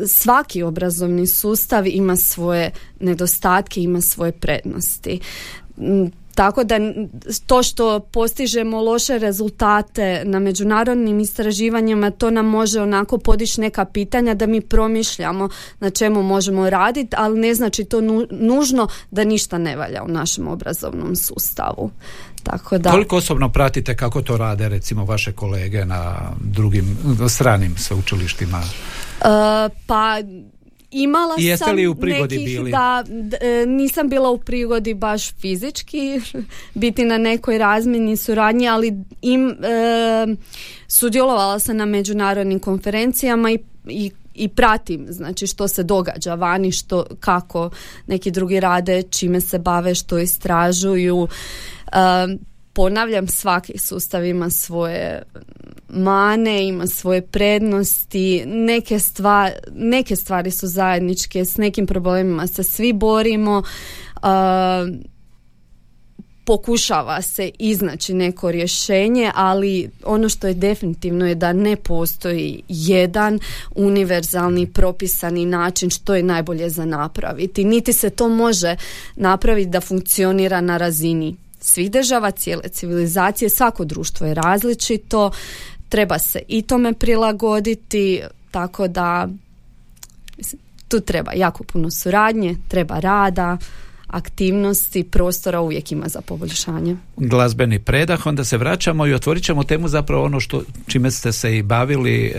Svaki 0.07 0.63
obrazovni 0.63 1.27
sustav 1.27 1.87
ima 1.87 2.17
svoje 2.17 2.71
nedostatke, 3.01 3.83
ima 3.83 4.01
svoje 4.01 4.33
prednosti. 4.33 5.10
Mm, 5.79 6.07
tako 6.35 6.65
da 6.65 6.77
to 7.47 7.63
što 7.63 8.01
postižemo 8.01 8.81
loše 8.81 9.19
rezultate 9.19 10.23
na 10.25 10.39
međunarodnim 10.39 11.21
istraživanjima, 11.21 12.11
to 12.11 12.31
nam 12.31 12.47
može 12.47 12.81
onako 12.81 13.19
podići 13.19 13.61
neka 13.61 13.85
pitanja 13.85 14.35
da 14.35 14.47
mi 14.47 14.61
promišljamo 14.61 15.49
na 15.81 15.91
čemu 15.91 16.23
možemo 16.23 16.71
raditi, 16.71 17.17
ali 17.19 17.41
ne 17.41 17.55
znači 17.55 17.85
to 17.85 18.01
nužno 18.31 18.89
da 19.11 19.25
ništa 19.25 19.59
ne 19.59 19.77
valja 19.77 20.03
u 20.03 20.09
našem 20.09 20.49
obrazovnom 20.49 21.17
sustavu. 21.17 21.91
Tako 22.43 22.79
da... 22.79 22.91
Koliko 22.91 23.17
osobno 23.17 23.49
pratite 23.49 23.97
kako 23.97 24.23
to 24.23 24.37
rade 24.37 24.69
recimo 24.69 25.05
vaše 25.05 25.33
kolege 25.33 25.85
na 25.85 26.33
drugim 26.41 26.99
stranim 27.29 27.77
sveučilištima? 27.77 28.59
Uh, 28.59 29.27
pa 29.87 30.17
Imala 30.91 31.35
I 31.39 31.45
jeste 31.45 31.65
sam 31.65 31.77
li 31.77 31.87
u 31.87 31.95
prigodi 31.95 32.39
nekih, 32.39 32.59
bili? 32.59 32.71
da 32.71 33.05
e, 33.41 33.67
nisam 33.67 34.09
bila 34.09 34.31
u 34.31 34.39
prigodi 34.39 34.95
baš 34.95 35.33
fizički 35.33 36.21
biti 36.75 37.05
na 37.05 37.19
nekoj 37.19 37.59
razmjeni 37.59 38.17
suradnji, 38.17 38.69
ali 38.69 39.05
im 39.23 39.49
e, 39.51 39.57
sudjelovala 40.89 41.59
sam 41.59 41.77
na 41.77 41.85
međunarodnim 41.85 42.59
konferencijama 42.59 43.51
i, 43.51 43.59
i 43.89 44.11
i 44.35 44.49
pratim 44.49 45.07
znači 45.09 45.47
što 45.47 45.69
se 45.69 45.83
događa 45.83 46.35
vani 46.35 46.73
što 46.73 47.05
kako 47.21 47.71
neki 48.07 48.31
drugi 48.31 48.61
rade 48.61 49.03
čime 49.03 49.41
se 49.41 49.59
bave 49.59 49.95
što 49.95 50.19
istražuju 50.19 51.29
e, 51.93 51.97
ponavljam 52.73 53.29
svaki 53.29 53.79
sustav 53.79 54.25
ima 54.25 54.51
svoje 54.51 55.23
mane, 55.89 56.69
ima 56.69 56.87
svoje 56.87 57.23
prednosti, 57.23 58.43
neke, 58.47 58.99
stvari, 58.99 59.55
neke 59.73 60.17
stvari 60.17 60.51
su 60.51 60.67
zajedničke, 60.67 61.45
s 61.45 61.57
nekim 61.57 61.87
problemima 61.87 62.47
se 62.47 62.63
svi 62.63 62.93
borimo, 62.93 63.63
pokušava 66.45 67.23
se 67.23 67.51
iznaći 67.59 68.15
neko 68.15 68.51
rješenje, 68.51 69.31
ali 69.35 69.91
ono 70.05 70.29
što 70.29 70.47
je 70.47 70.55
definitivno 70.55 71.27
je 71.27 71.35
da 71.35 71.53
ne 71.53 71.77
postoji 71.77 72.63
jedan 72.69 73.39
univerzalni 73.75 74.67
propisani 74.67 75.47
način 75.47 75.91
što 75.91 76.15
je 76.15 76.23
najbolje 76.23 76.71
za 76.71 76.85
napraviti. 76.85 77.65
Niti 77.65 77.93
se 77.93 78.11
to 78.11 78.29
može 78.29 78.77
napraviti 79.17 79.71
da 79.71 79.81
funkcionira 79.81 80.61
na 80.61 80.77
razini 80.77 81.37
svih 81.61 81.91
država, 81.91 82.31
cijele 82.31 82.69
civilizacije, 82.69 83.49
svako 83.49 83.85
društvo 83.85 84.27
je 84.27 84.35
različito, 84.35 85.31
treba 85.89 86.19
se 86.19 86.43
i 86.49 86.63
tome 86.63 86.93
prilagoditi, 86.93 88.21
tako 88.51 88.89
da 88.89 89.29
tu 90.89 91.01
treba 91.01 91.33
jako 91.33 91.65
puno 91.65 91.91
suradnje, 91.91 92.57
treba 92.69 92.99
rada, 92.99 93.59
aktivnosti, 94.07 95.05
prostora 95.05 95.61
uvijek 95.61 95.93
ima 95.93 96.09
za 96.09 96.21
poboljšanje. 96.21 96.97
Glazbeni 97.17 97.79
predah, 97.79 98.27
onda 98.27 98.45
se 98.45 98.57
vraćamo 98.57 99.07
i 99.07 99.15
otvorit 99.15 99.45
ćemo 99.45 99.65
temu 99.65 99.89
zapravo 99.89 100.25
ono 100.25 100.41
što 100.41 100.63
čime 100.87 101.11
ste 101.11 101.33
se 101.33 101.59
i 101.59 101.63
bavili 101.63 102.35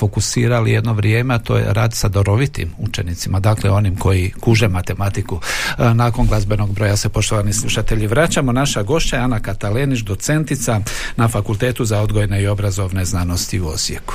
fokusirali 0.00 0.72
jedno 0.72 0.92
vrijeme, 0.92 1.34
a 1.34 1.38
to 1.38 1.56
je 1.56 1.72
rad 1.72 1.94
sa 1.94 2.08
dorovitim 2.08 2.72
učenicima, 2.78 3.40
dakle 3.40 3.70
onim 3.70 3.96
koji 3.96 4.32
kuže 4.40 4.68
matematiku. 4.68 5.40
E, 5.78 5.94
nakon 5.94 6.26
glazbenog 6.26 6.74
broja 6.74 6.96
se, 6.96 7.08
poštovani 7.08 7.52
slušatelji, 7.52 8.06
vraćamo. 8.06 8.52
Naša 8.52 8.82
gošća 8.82 9.16
je 9.16 9.22
Ana 9.22 9.40
Katalenić, 9.40 10.00
docentica 10.00 10.80
na 11.16 11.28
Fakultetu 11.28 11.84
za 11.84 12.00
odgojne 12.00 12.42
i 12.42 12.46
obrazovne 12.46 13.04
znanosti 13.04 13.60
u 13.60 13.68
Osijeku. 13.68 14.14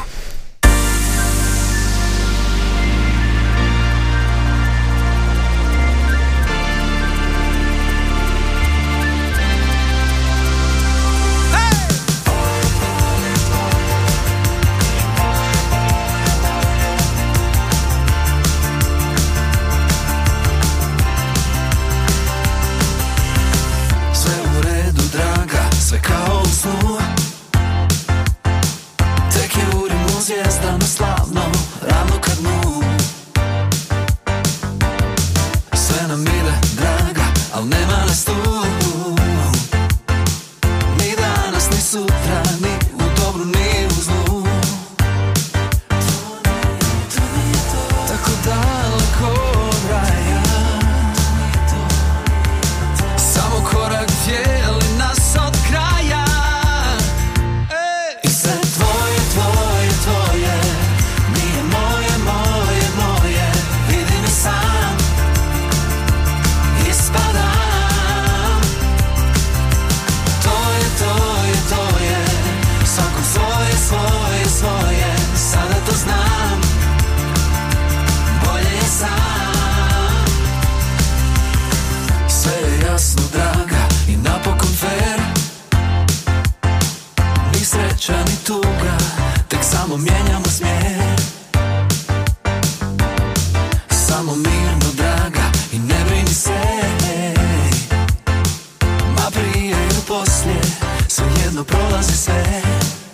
doce 101.96 102.14
certa 102.14 103.05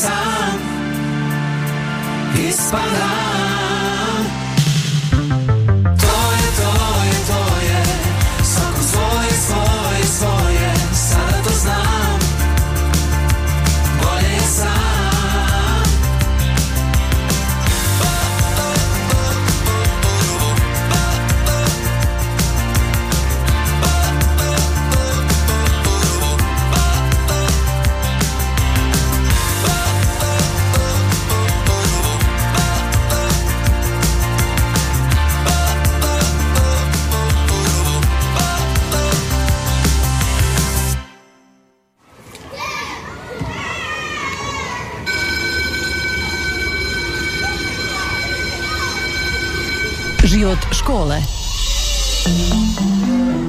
sam 0.00 0.58
jest 2.34 2.70
Panem. 2.70 3.49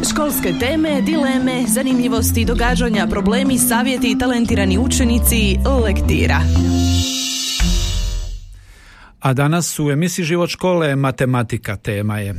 Školske 0.10 0.54
teme, 0.60 1.02
dileme, 1.02 1.64
zanimljivosti, 1.68 2.46
događanja, 2.46 3.08
problemi, 3.08 3.58
savjeti, 3.58 4.18
talentirani 4.20 4.78
učenici, 4.78 5.58
lektira. 5.86 6.42
A 9.20 9.34
danas 9.34 9.80
u 9.80 9.92
emisiji 9.92 10.26
Život 10.26 10.50
škole 10.50 10.96
matematika 10.96 11.76
tema 11.76 12.20
je. 12.20 12.30
E, 12.30 12.36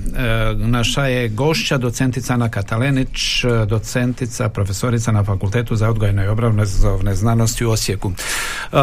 naša 0.57 1.07
je 1.07 1.29
gošća 1.29 1.79
docentica 1.79 2.35
Ana 2.35 2.49
Katalenić, 2.49 3.45
docentica, 3.69 4.49
profesorica 4.49 5.13
na 5.13 5.25
Fakultetu 5.25 5.77
za 5.77 5.91
odgojne 5.91 6.25
i 6.25 6.29
obrazovne 6.29 7.15
znanosti 7.15 7.65
u 7.65 7.71
Osijeku. 7.71 8.13
E, 8.13 8.77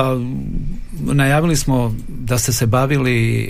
najavili 1.00 1.56
smo 1.56 1.96
da 2.08 2.38
ste 2.38 2.52
se 2.52 2.66
bavili 2.66 3.50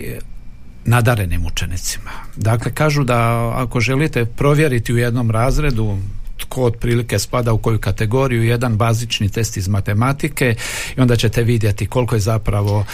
nadarenim 0.85 1.45
učenicima. 1.45 2.11
Dakle, 2.35 2.73
kažu 2.73 3.03
da 3.03 3.51
ako 3.55 3.79
želite 3.79 4.25
provjeriti 4.25 4.93
u 4.93 4.97
jednom 4.97 5.31
razredu 5.31 5.97
tko 6.37 6.63
otprilike 6.63 7.19
spada 7.19 7.53
u 7.53 7.57
koju 7.57 7.79
kategoriju, 7.79 8.43
jedan 8.43 8.77
bazični 8.77 9.29
test 9.29 9.57
iz 9.57 9.67
matematike 9.67 10.55
i 10.97 11.01
onda 11.01 11.15
ćete 11.15 11.43
vidjeti 11.43 11.87
koliko 11.87 12.15
je 12.15 12.21
zapravo 12.21 12.85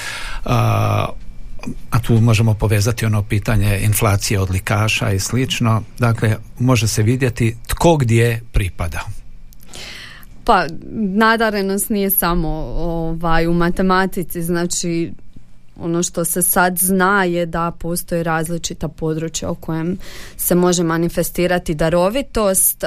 a, 0.46 1.06
a 1.90 2.00
tu 2.00 2.22
možemo 2.22 2.54
povezati 2.54 3.06
ono 3.06 3.24
pitanje 3.24 3.80
inflacije 3.84 4.40
odlikaša 4.40 5.12
i 5.12 5.20
slično. 5.20 5.84
Dakle, 6.00 6.36
može 6.60 6.88
se 6.88 7.04
vidjeti 7.04 7.56
tko 7.68 7.98
gdje 7.98 8.42
pripada. 8.52 9.02
Pa, 10.44 10.66
nadarenost 10.94 11.90
nije 11.90 12.10
samo 12.10 12.50
ovaj, 12.78 13.48
u 13.48 13.54
matematici, 13.54 14.42
znači 14.42 15.12
ono 15.80 16.04
što 16.04 16.26
se 16.26 16.42
sad 16.42 16.78
zna 16.78 17.24
je 17.24 17.46
da 17.46 17.72
postoje 17.80 18.24
različita 18.24 18.88
područja 18.88 19.52
u 19.52 19.56
kojem 19.56 19.98
se 20.38 20.56
može 20.56 20.84
manifestirati 20.84 21.76
darovitost. 21.76 22.84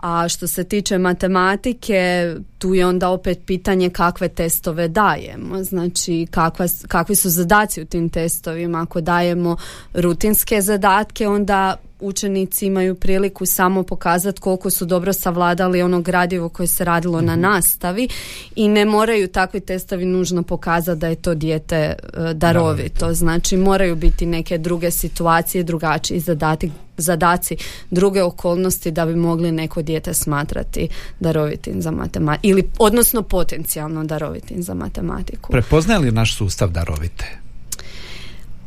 A 0.00 0.28
što 0.28 0.46
se 0.46 0.64
tiče 0.64 0.98
matematike, 0.98 2.34
tu 2.58 2.74
je 2.74 2.86
onda 2.86 3.08
opet 3.08 3.38
pitanje 3.46 3.90
kakve 3.90 4.28
testove 4.28 4.88
dajemo. 4.88 5.64
Znači, 5.64 6.26
kakva, 6.30 6.66
kakvi 6.88 7.16
su 7.16 7.30
zadaci 7.30 7.82
u 7.82 7.86
tim 7.86 8.08
testovima. 8.08 8.82
Ako 8.82 9.00
dajemo 9.00 9.56
rutinske 9.94 10.60
zadatke, 10.60 11.28
onda 11.28 11.76
učenici 12.00 12.66
imaju 12.66 12.94
priliku 12.94 13.46
samo 13.46 13.82
pokazati 13.82 14.40
koliko 14.40 14.70
su 14.70 14.84
dobro 14.84 15.12
savladali 15.12 15.82
ono 15.82 16.00
gradivo 16.00 16.48
koje 16.48 16.66
se 16.66 16.84
radilo 16.84 17.20
na 17.20 17.32
mhm. 17.32 17.42
nastavi 17.42 18.08
i 18.56 18.68
ne 18.68 18.84
moraju 18.84 19.28
takvi 19.28 19.60
testovi 19.60 20.04
nužno 20.04 20.42
pokazati 20.42 21.00
da 21.00 21.08
je 21.08 21.14
to 21.14 21.34
dijete 21.34 21.76
e, 21.76 21.94
darovito. 22.34 23.14
Znači 23.14 23.56
moraju 23.56 23.96
biti 23.96 24.26
neke 24.26 24.58
druge 24.58 24.90
situacije, 24.90 25.64
drugačiji 25.64 26.20
zadati, 26.20 26.70
zadaci, 26.96 27.56
druge 27.90 28.22
okolnosti 28.22 28.90
da 28.90 29.06
bi 29.06 29.14
mogli 29.14 29.52
neko 29.52 29.82
dijete 29.82 30.14
smatrati 30.14 30.88
darovitim 31.20 31.82
za 31.82 31.90
matematiku 31.90 32.46
ili 32.48 32.70
odnosno 32.78 33.22
potencijalno 33.22 34.04
darovitim 34.04 34.62
za 34.62 34.74
matematiku. 34.74 35.52
Prepoznaje 35.52 35.98
li 35.98 36.12
naš 36.12 36.36
sustav 36.36 36.70
darovite? 36.70 37.47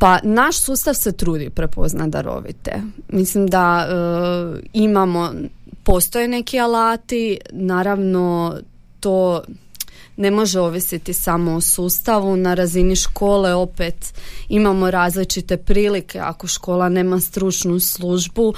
Pa 0.01 0.19
naš 0.23 0.59
sustav 0.59 0.93
se 0.93 1.11
trudi 1.11 1.49
prepozna 1.49 2.07
darovite. 2.07 2.71
Mislim 3.09 3.47
da 3.47 3.87
e, 3.89 4.61
imamo, 4.73 5.33
postoje 5.83 6.27
neki 6.27 6.59
alati, 6.59 7.39
naravno 7.51 8.55
to 8.99 9.41
ne 10.17 10.31
može 10.31 10.59
ovisiti 10.59 11.13
samo 11.13 11.55
o 11.55 11.61
sustavu. 11.61 12.35
Na 12.35 12.53
razini 12.53 12.95
škole 12.95 13.53
opet 13.53 14.13
imamo 14.49 14.91
različite 14.91 15.57
prilike. 15.57 16.19
Ako 16.19 16.47
škola 16.47 16.89
nema 16.89 17.19
stručnu 17.19 17.79
službu, 17.79 18.53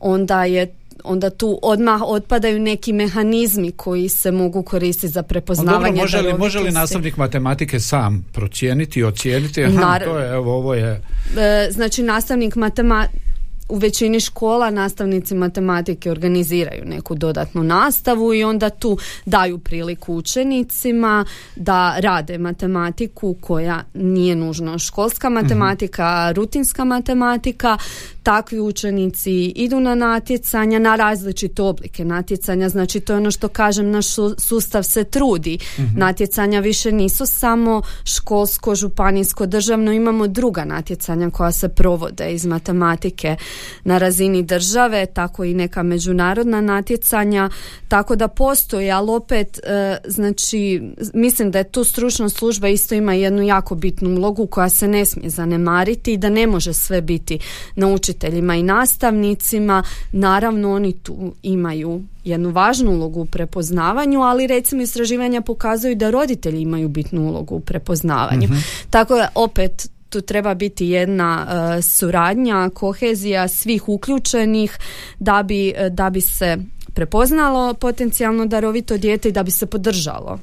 onda 0.00 0.44
je 0.44 0.74
onda 1.04 1.30
tu 1.30 1.58
odmah 1.62 2.00
otpadaju 2.04 2.60
neki 2.60 2.92
mehanizmi 2.92 3.72
koji 3.72 4.08
se 4.08 4.32
mogu 4.32 4.62
koristiti 4.62 5.08
za 5.08 5.22
prepoznavanje 5.22 5.86
dobro, 5.86 6.02
može 6.02 6.22
li, 6.22 6.38
može 6.38 6.58
li 6.58 6.70
nastavnik 6.70 7.16
matematike 7.16 7.80
sam 7.80 8.26
procijeniti 8.32 9.00
i 9.00 9.04
ocijeniti? 9.04 9.64
Aha, 9.64 9.98
to 9.98 10.18
je, 10.18 10.34
evo, 10.34 10.54
ovo 10.56 10.74
je... 10.74 11.02
E, 11.38 11.68
znači, 11.70 12.02
nastavnik 12.02 12.56
matematike 12.56 13.26
u 13.68 13.76
većini 13.76 14.20
škola 14.20 14.70
nastavnici 14.70 15.34
matematike 15.34 16.10
organiziraju 16.10 16.84
neku 16.84 17.14
dodatnu 17.14 17.62
nastavu 17.62 18.34
i 18.34 18.44
onda 18.44 18.70
tu 18.70 18.98
daju 19.24 19.58
priliku 19.58 20.14
učenicima 20.14 21.24
da 21.56 21.94
rade 21.98 22.38
matematiku 22.38 23.36
koja 23.40 23.84
nije 23.94 24.36
nužno 24.36 24.78
školska 24.78 25.28
matematika, 25.28 26.32
rutinska 26.32 26.84
matematika. 26.84 27.78
Takvi 28.26 28.60
učenici 28.60 29.32
idu 29.44 29.80
na 29.80 29.94
natjecanja, 29.94 30.78
na 30.78 30.96
različite 30.96 31.62
oblike 31.62 32.04
natjecanja, 32.04 32.68
znači 32.68 33.00
to 33.00 33.12
je 33.12 33.16
ono 33.16 33.30
što 33.30 33.48
kažem, 33.48 33.90
naš 33.90 34.06
sustav 34.38 34.82
se 34.82 35.04
trudi. 35.04 35.58
Mhm. 35.78 35.98
Natjecanja 35.98 36.60
više 36.60 36.92
nisu 36.92 37.26
samo 37.26 37.82
školsko, 38.04 38.74
županijsko, 38.74 39.46
državno, 39.46 39.92
imamo 39.92 40.26
druga 40.26 40.64
natjecanja 40.64 41.30
koja 41.30 41.52
se 41.52 41.68
provode 41.68 42.32
iz 42.32 42.46
matematike 42.46 43.36
na 43.84 43.98
razini 43.98 44.42
države, 44.42 45.06
tako 45.06 45.44
i 45.44 45.54
neka 45.54 45.82
međunarodna 45.82 46.60
natjecanja, 46.60 47.50
tako 47.88 48.16
da 48.16 48.28
postoji, 48.28 48.90
ali 48.90 49.10
opet 49.10 49.60
e, 49.64 49.96
znači 50.04 50.82
mislim 51.14 51.50
da 51.50 51.58
je 51.58 51.70
tu 51.70 51.84
stručna 51.84 52.28
služba 52.28 52.68
isto 52.68 52.94
ima 52.94 53.14
jednu 53.14 53.42
jako 53.42 53.74
bitnu 53.74 54.10
ulogu 54.10 54.46
koja 54.46 54.68
se 54.68 54.88
ne 54.88 55.04
smije 55.04 55.30
zanemariti 55.30 56.12
i 56.12 56.16
da 56.16 56.28
ne 56.28 56.46
može 56.46 56.74
sve 56.74 57.00
biti 57.00 57.38
na 57.76 57.86
učiteljima 58.16 58.56
i 58.56 58.62
nastavnicima. 58.62 59.82
Naravno 60.12 60.72
oni 60.72 60.92
tu 60.92 61.34
imaju 61.42 62.02
jednu 62.24 62.50
važnu 62.50 62.90
ulogu 62.90 63.20
u 63.20 63.24
prepoznavanju, 63.26 64.20
ali 64.20 64.46
recimo 64.46 64.82
istraživanja 64.82 65.40
pokazuju 65.40 65.94
da 65.94 66.10
roditelji 66.10 66.62
imaju 66.62 66.88
bitnu 66.88 67.28
ulogu 67.28 67.54
u 67.54 67.60
prepoznavanju. 67.60 68.48
mm 68.48 68.62
Tako 68.90 69.16
da 69.16 69.28
opet 69.34 69.90
tu 70.08 70.20
treba 70.20 70.54
biti 70.54 70.86
jedna 70.86 71.46
uh, 71.46 71.84
suradnja, 71.84 72.70
kohezija 72.74 73.48
svih 73.48 73.88
uključenih 73.88 74.78
da 75.18 75.42
bi, 75.42 75.72
e, 75.76 75.90
da 75.90 76.10
bi 76.10 76.20
se 76.20 76.56
prepoznalo 76.94 77.74
potencijalno 77.74 78.46
darovito 78.46 78.96
dijete 78.96 79.28
i 79.28 79.32
da 79.32 79.42
bi 79.42 79.50
se 79.50 79.66
podržalo. 79.66 80.38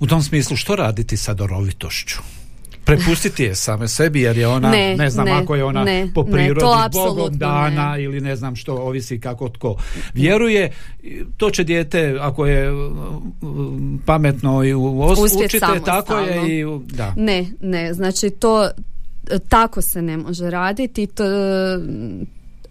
U 0.00 0.06
tom 0.06 0.22
smislu 0.22 0.56
što 0.56 0.76
raditi 0.76 1.16
sa 1.16 1.34
darovitošću? 1.34 2.37
Prepustiti 2.88 3.42
je 3.42 3.54
same 3.54 3.88
sebi 3.88 4.20
jer 4.20 4.38
je 4.38 4.48
ona 4.48 4.70
ne, 4.70 4.96
ne 4.96 5.10
znam 5.10 5.28
ako 5.28 5.54
je 5.54 5.64
ona 5.64 5.86
po 6.14 6.24
prirodi 6.24 6.66
bogom 6.92 7.38
dana 7.38 7.98
ili 7.98 8.20
ne 8.20 8.36
znam 8.36 8.56
što 8.56 8.74
ovisi 8.74 9.20
kako 9.20 9.48
tko 9.48 9.76
vjeruje 10.14 10.70
to 11.36 11.50
će 11.50 11.64
dijete 11.64 12.16
ako 12.20 12.46
je 12.46 12.72
pametno 14.06 14.64
i 14.64 14.74
učite 14.74 15.80
tako 15.84 16.18
je 16.18 16.60
i 16.60 16.64
da. 16.86 17.14
Ne, 17.16 17.46
ne, 17.60 17.94
znači 17.94 18.30
to 18.30 18.68
tako 19.48 19.82
se 19.82 20.02
ne 20.02 20.16
može 20.16 20.50
raditi 20.50 21.06
to, 21.06 21.24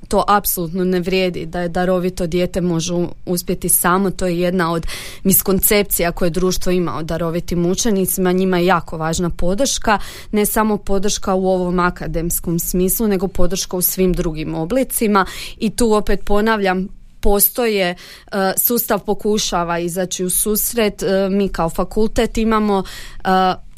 to 0.08 0.24
apsolutno 0.28 0.84
ne 0.84 1.00
vrijedi 1.00 1.46
da 1.46 1.62
je 1.62 1.70
darovito 1.70 2.28
dijete 2.28 2.62
može 2.62 2.93
uspjeti 3.26 3.70
samo 3.70 4.12
to 4.12 4.26
je 4.26 4.39
jedna 4.39 4.72
od 4.72 4.88
miskoncepcija 5.24 6.12
koje 6.12 6.30
društvo 6.30 6.72
ima 6.72 6.98
o 6.98 7.04
darovitim 7.04 7.65
učenicima. 7.65 8.32
Njima 8.32 8.58
je 8.58 8.65
jako 8.65 8.98
važna 8.98 9.30
podrška 9.30 10.00
ne 10.32 10.46
samo 10.46 10.78
podrška 10.78 11.34
u 11.34 11.48
ovom 11.48 11.80
akademskom 11.80 12.60
smislu 12.60 13.08
nego 13.08 13.28
podrška 13.28 13.78
u 13.78 13.82
svim 13.82 14.13
drugim 14.13 14.56
oblicima. 14.56 15.26
I 15.58 15.70
tu 15.70 15.93
opet 15.93 16.20
ponavljam 16.26 16.88
postoje 17.20 17.89
e, 17.89 17.96
sustav 18.58 19.00
pokušava 19.00 19.80
izaći 19.80 20.26
u 20.26 20.30
susret. 20.30 21.04
E, 21.04 21.30
mi 21.30 21.50
kao 21.50 21.70
fakultet 21.70 22.38
imamo 22.38 22.84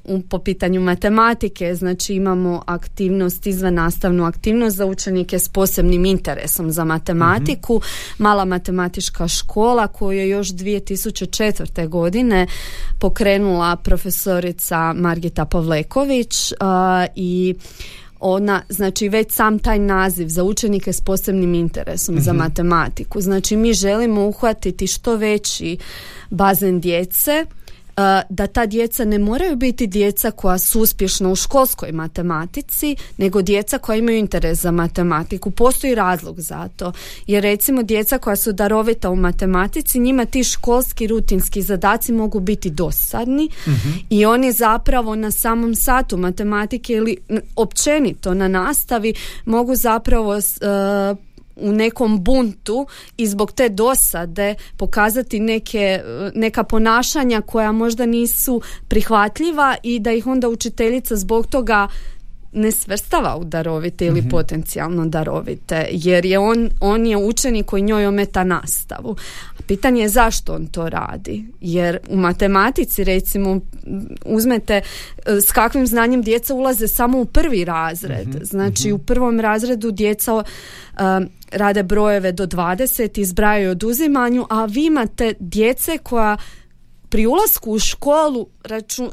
uh, 0.10 0.22
po 0.30 0.40
pitanju 0.40 0.82
matematike, 0.82 1.76
znači 1.76 2.14
imamo 2.14 2.64
aktivnost, 2.66 3.48
izvan 3.48 3.74
nastavnu 3.74 4.26
aktivnost 4.26 4.78
za 4.78 4.86
učenike 4.86 5.40
s 5.40 5.50
posebnim 5.50 6.06
interesom 6.06 6.72
za 6.72 6.84
matematiku, 6.84 7.76
mhm. 7.76 8.24
mala 8.24 8.46
matematička 8.46 9.28
škola 9.28 9.88
koju 9.88 10.18
je 10.18 10.30
još 10.30 10.48
2004. 10.48 11.88
godine 11.88 12.48
pokrenula 13.00 13.76
profesorica 13.76 14.94
Margita 14.94 15.46
Pavleković 15.46 16.54
i 17.16 17.56
ona, 18.20 18.62
znači 18.70 19.10
već 19.10 19.32
sam 19.32 19.60
taj 19.60 19.80
naziv 19.80 20.28
za 20.28 20.44
učenike 20.44 20.94
s 20.94 21.02
posebnim 21.02 21.54
interesom 21.54 22.20
za 22.20 22.34
mhm. 22.34 22.42
matematiku. 22.42 23.22
Znači 23.22 23.58
mi 23.58 23.74
želimo 23.74 24.26
uhvatiti 24.26 24.88
što 24.88 25.16
veći 25.16 25.78
bazen 26.30 26.80
djece 26.80 27.46
da 28.30 28.48
ta 28.48 28.66
djeca 28.66 29.06
ne 29.06 29.20
moraju 29.20 29.56
biti 29.56 29.88
djeca 29.88 30.32
koja 30.32 30.58
su 30.58 30.82
uspješna 30.82 31.30
u 31.30 31.36
školskoj 31.36 31.92
matematici, 31.92 32.96
nego 33.18 33.42
djeca 33.42 33.78
koja 33.78 33.96
imaju 33.96 34.18
interes 34.18 34.62
za 34.62 34.72
matematiku. 34.72 35.52
Postoji 35.52 35.96
razlog 35.96 36.42
za 36.42 36.68
to. 36.76 36.92
Jer 37.28 37.44
recimo 37.44 37.84
djeca 37.84 38.18
koja 38.18 38.36
su 38.36 38.52
darovita 38.52 39.10
u 39.10 39.16
matematici, 39.16 40.00
njima 40.00 40.26
ti 40.26 40.44
školski 40.44 41.08
rutinski 41.08 41.62
zadaci 41.62 42.12
mogu 42.12 42.40
biti 42.40 42.70
dosadni 42.70 43.50
mhm. 43.68 43.90
i 44.10 44.26
oni 44.26 44.52
zapravo 44.52 45.16
na 45.16 45.32
samom 45.32 45.76
satu 45.76 46.18
matematike 46.18 46.94
ili 46.94 47.18
općenito 47.56 48.34
na 48.34 48.48
nastavi 48.48 49.14
mogu 49.46 49.76
zapravo 49.76 50.42
u 51.62 51.72
nekom 51.72 52.24
buntu 52.24 52.88
i 53.18 53.28
zbog 53.28 53.52
te 53.52 53.70
dosade 53.70 54.56
pokazati 54.78 55.40
neke, 55.40 56.02
neka 56.36 56.64
ponašanja 56.64 57.42
koja 57.42 57.72
možda 57.72 58.06
nisu 58.06 58.62
prihvatljiva 58.88 59.76
i 59.84 60.00
da 60.00 60.12
ih 60.12 60.28
onda 60.28 60.50
učiteljica 60.50 61.16
zbog 61.16 61.48
toga 61.48 61.88
ne 62.52 62.72
svrstava 62.72 63.38
u 63.38 63.44
darovite 63.44 64.06
ili 64.06 64.22
mm 64.22 64.30
potencijalno 64.30 65.06
darovite 65.06 65.88
jer 65.92 66.26
je 66.26 66.40
on, 66.40 66.70
on 66.80 67.06
je 67.06 67.18
učenik 67.18 67.66
koji 67.66 67.84
njoj 67.84 68.06
ometa 68.06 68.44
nastavu. 68.44 69.16
Pitanje 69.70 70.02
je 70.02 70.10
zašto 70.10 70.54
on 70.54 70.68
to 70.68 70.90
radi 70.90 71.44
jer 71.62 72.00
u 72.10 72.18
matematici 72.18 73.04
recimo 73.04 73.60
uzmete 74.26 74.74
e, 74.74 74.82
s 75.42 75.52
kakvim 75.52 75.88
znanjem 75.88 76.22
djeca 76.22 76.54
ulaze 76.54 76.88
samo 76.88 77.22
u 77.22 77.26
prvi 77.26 77.66
razred. 77.66 78.28
Mhm, 78.28 78.38
znači 78.42 78.88
mhm. 78.88 78.96
u 78.96 78.98
prvom 78.98 79.40
razredu 79.40 79.92
djeca 79.92 80.36
uh, 80.36 80.44
rade 81.52 81.84
brojeve 81.84 82.32
do 82.32 82.48
20 82.48 83.20
izbrajaju 83.20 83.72
oduzimanju, 83.72 84.46
a 84.50 84.66
vi 84.66 84.86
imate 84.86 85.34
djece 85.40 85.98
koja 85.98 86.38
pri 87.10 87.26
ulasku 87.26 87.72
u 87.72 87.80
školu 87.80 88.48
raču, 88.64 89.04
e, 89.04 89.10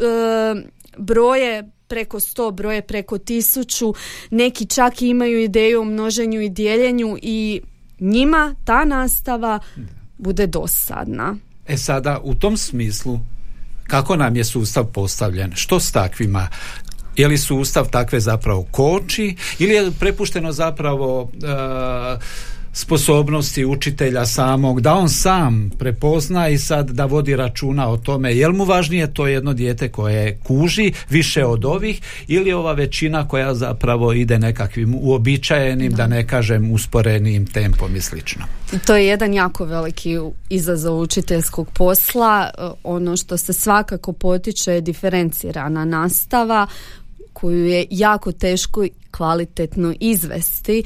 broje 0.98 1.70
preko 1.88 2.20
sto 2.20 2.50
broje 2.50 2.82
preko 2.82 3.18
tisuću, 3.18 3.94
neki 4.30 4.66
čak 4.66 5.02
imaju 5.02 5.38
ideju 5.38 5.80
o 5.80 5.84
množenju 5.84 6.40
i 6.40 6.48
dijeljenju 6.48 7.16
i 7.22 7.60
njima 8.00 8.54
ta 8.64 8.84
nastava 8.84 9.58
bude 10.18 10.46
dosadna. 10.46 11.36
E 11.66 11.76
sada 11.76 12.20
u 12.22 12.34
tom 12.34 12.56
smislu 12.56 13.20
kako 13.86 14.16
nam 14.16 14.36
je 14.36 14.44
sustav 14.44 14.84
postavljen? 14.84 15.52
Što 15.54 15.80
s 15.80 15.92
takvima? 15.92 16.48
Je 17.16 17.28
li 17.28 17.38
sustav 17.38 17.90
takve 17.90 18.20
zapravo 18.20 18.66
koči 18.70 19.36
ili 19.58 19.74
je 19.74 19.90
prepušteno 20.00 20.52
zapravo 20.52 21.22
uh, 21.22 21.30
sposobnosti 22.76 23.64
učitelja 23.64 24.26
samog, 24.26 24.80
da 24.80 24.94
on 24.94 25.08
sam 25.08 25.70
prepozna 25.78 26.48
i 26.48 26.58
sad 26.58 26.90
da 26.90 27.04
vodi 27.04 27.36
računa 27.36 27.88
o 27.88 27.96
tome 27.96 28.34
jel 28.34 28.52
mu 28.52 28.64
važnije 28.64 29.14
to 29.14 29.26
jedno 29.26 29.52
dijete 29.52 29.88
koje 29.88 30.38
kuži 30.44 30.92
više 31.10 31.44
od 31.44 31.64
ovih 31.64 32.00
ili 32.28 32.52
ova 32.52 32.72
većina 32.72 33.28
koja 33.28 33.54
zapravo 33.54 34.12
ide 34.12 34.38
nekakvim 34.38 34.94
uobičajenim, 34.94 35.90
da, 35.90 35.96
da 35.96 36.06
ne 36.06 36.26
kažem 36.26 36.70
usporenim 36.70 37.46
tempom 37.46 37.96
i 37.96 38.00
slično. 38.00 38.44
To 38.86 38.96
je 38.96 39.06
jedan 39.06 39.34
jako 39.34 39.64
veliki 39.64 40.18
izazov 40.48 41.00
učiteljskog 41.00 41.70
posla. 41.70 42.50
Ono 42.84 43.16
što 43.16 43.36
se 43.36 43.52
svakako 43.52 44.12
potiče 44.12 44.72
je 44.72 44.80
diferencirana 44.80 45.84
nastava 45.84 46.66
koju 47.40 47.66
je 47.66 47.86
jako 47.90 48.32
teško 48.32 48.86
kvalitetno 49.10 49.94
izvesti 50.00 50.82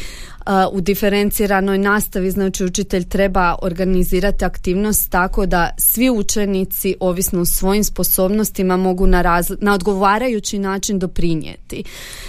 u 0.73 0.81
diferenciranoj 0.81 1.79
nastavi. 1.79 2.31
Znači 2.31 2.65
učitelj 2.65 3.05
treba 3.09 3.57
organizirati 3.63 4.45
aktivnost 4.45 5.11
tako 5.11 5.47
da 5.47 5.71
svi 5.79 6.11
učenici 6.11 6.95
ovisno 7.01 7.41
o 7.41 7.45
svojim 7.45 7.85
sposobnostima 7.85 8.77
mogu 8.77 9.07
na, 9.07 9.43
na 9.61 9.75
odgovarajući 9.75 10.59
način 10.59 10.99
doprinijeti 10.99 11.85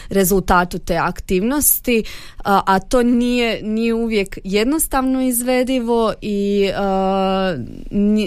rezultatu 0.10 0.80
te 0.80 0.98
aktivnosti 0.98 2.04
a, 2.44 2.80
to 2.80 3.04
nije, 3.04 3.64
nije 3.64 3.94
uvijek 3.94 4.40
jednostavno 4.44 5.22
izvedivo 5.22 6.14
i 6.22 6.70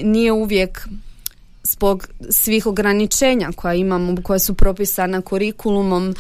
nije 0.05 0.33
uvijek 0.33 0.89
zbog 1.65 2.09
svih 2.31 2.67
ograničenja 2.67 3.51
koja 3.57 3.75
imamo, 3.75 4.17
koja 4.23 4.39
su 4.39 4.55
propisana 4.55 5.21
kurikulumom 5.21 6.15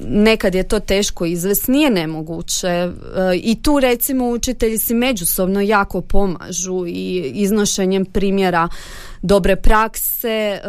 nekad 0.00 0.54
je 0.54 0.68
to 0.68 0.80
teško 0.80 1.24
izvesti, 1.24 1.72
nije 1.72 1.90
nemoguće. 1.90 2.68
E, 2.68 2.90
i 3.34 3.62
tu 3.62 3.80
recimo 3.80 4.28
učitelji 4.28 4.78
si 4.78 4.94
međusobno 4.94 5.60
jako 5.60 6.00
pomažu 6.00 6.86
i 6.86 7.32
iznošenjem 7.34 8.04
primjera 8.04 8.68
dobre 9.22 9.56
prakse 9.56 10.28
e, 10.28 10.60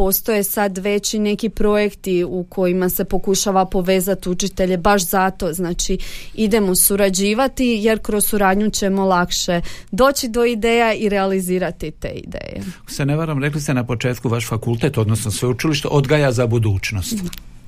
postoje 0.00 0.44
sad 0.44 0.78
veći 0.78 1.18
neki 1.18 1.48
projekti 1.48 2.24
u 2.24 2.44
kojima 2.48 2.88
se 2.88 3.04
pokušava 3.04 3.64
povezati 3.64 4.28
učitelje 4.28 4.76
baš 4.76 5.06
zato, 5.06 5.52
znači 5.52 5.98
idemo 6.34 6.76
surađivati 6.76 7.64
jer 7.82 7.98
kroz 7.98 8.24
suradnju 8.24 8.70
ćemo 8.70 9.04
lakše 9.04 9.60
doći 9.90 10.28
do 10.28 10.44
ideja 10.44 10.94
i 10.94 11.08
realizirati 11.08 11.90
te 11.90 12.08
ideje. 12.08 12.62
Se 12.86 13.04
ne 13.06 13.16
varam, 13.16 13.42
rekli 13.42 13.60
ste 13.60 13.74
na 13.74 13.86
početku 13.86 14.28
vaš 14.28 14.48
fakultet, 14.48 14.98
odnosno 14.98 15.30
sveučilište, 15.30 15.88
odgaja 15.88 16.32
za 16.32 16.46
budućnost. 16.46 17.14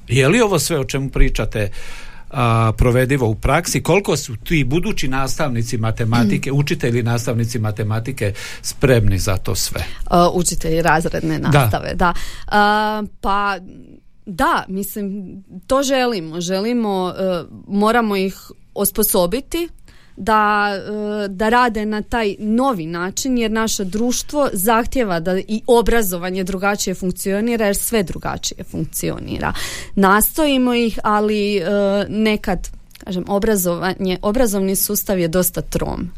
Je 0.08 0.28
li 0.28 0.40
ovo 0.40 0.58
sve 0.58 0.78
o 0.78 0.84
čemu 0.84 1.10
pričate 1.10 1.70
a, 2.32 2.72
provedivo 2.76 3.28
u 3.28 3.34
praksi, 3.34 3.82
koliko 3.82 4.16
su 4.16 4.36
ti 4.36 4.64
budući 4.64 5.08
nastavnici 5.08 5.78
matematike, 5.78 6.52
mm. 6.52 6.56
učitelji 6.56 7.02
nastavnici 7.02 7.58
matematike 7.58 8.32
spremni 8.62 9.18
za 9.18 9.36
to 9.36 9.54
sve? 9.54 9.84
učitelji 10.34 10.82
razredne 10.82 11.38
nastave, 11.38 11.94
da. 11.94 12.12
da. 12.50 13.02
pa 13.20 13.58
da, 14.26 14.64
mislim, 14.68 15.34
to 15.66 15.82
želimo. 15.82 16.40
Želimo, 16.40 17.14
e, 17.18 17.44
moramo 17.66 18.16
ih 18.16 18.34
osposobiti 18.74 19.68
da, 20.16 20.70
e, 21.24 21.28
da 21.28 21.48
rade 21.48 21.86
na 21.86 22.02
taj 22.02 22.36
novi 22.38 22.86
način 22.86 23.38
jer 23.38 23.50
naše 23.50 23.84
društvo 23.84 24.48
zahtjeva 24.52 25.20
da 25.20 25.38
i 25.38 25.62
obrazovanje 25.66 26.44
drugačije 26.44 26.94
funkcionira 26.94 27.66
jer 27.66 27.76
sve 27.76 28.02
drugačije 28.02 28.64
funkcionira. 28.64 29.52
Nastojimo 29.94 30.74
ih, 30.74 30.98
ali 31.02 31.56
e, 31.56 31.62
nekad 32.08 32.68
kažem 33.04 33.24
obrazovanje, 33.28 34.18
obrazovni 34.22 34.76
sustav 34.76 35.18
je 35.18 35.28
dosta 35.28 35.60
trom. 35.62 36.10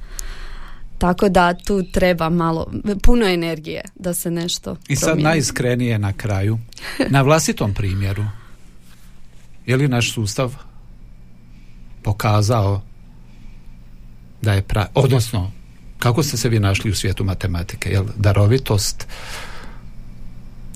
Tako 0.99 1.29
da 1.29 1.55
tu 1.55 1.83
treba 1.93 2.29
malo, 2.29 2.73
puno 3.03 3.27
energije 3.27 3.83
da 3.95 4.15
se 4.15 4.31
nešto 4.31 4.77
I 4.89 4.97
sad 4.97 5.19
najiskrenije 5.19 5.99
na 5.99 6.13
kraju, 6.13 6.59
na 7.11 7.23
vlastitom 7.23 7.75
primjeru, 7.75 8.25
je 9.67 9.77
li 9.77 9.89
naš 9.89 10.15
sustav 10.15 10.55
pokazao 12.03 12.83
da 14.45 14.53
je 14.53 14.63
pra... 14.63 14.87
odnosno 14.95 15.51
kako 15.99 16.23
ste 16.23 16.37
se 16.37 16.49
vi 16.49 16.61
našli 16.61 16.91
u 16.91 16.95
svijetu 16.95 17.25
matematike 17.25 17.91
jel 17.91 18.05
darovitost? 18.17 19.07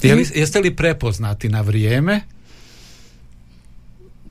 Je 0.02 0.26
jeste 0.34 0.60
li 0.60 0.76
prepoznati 0.76 1.48
na 1.48 1.60
vrijeme? 1.60 2.20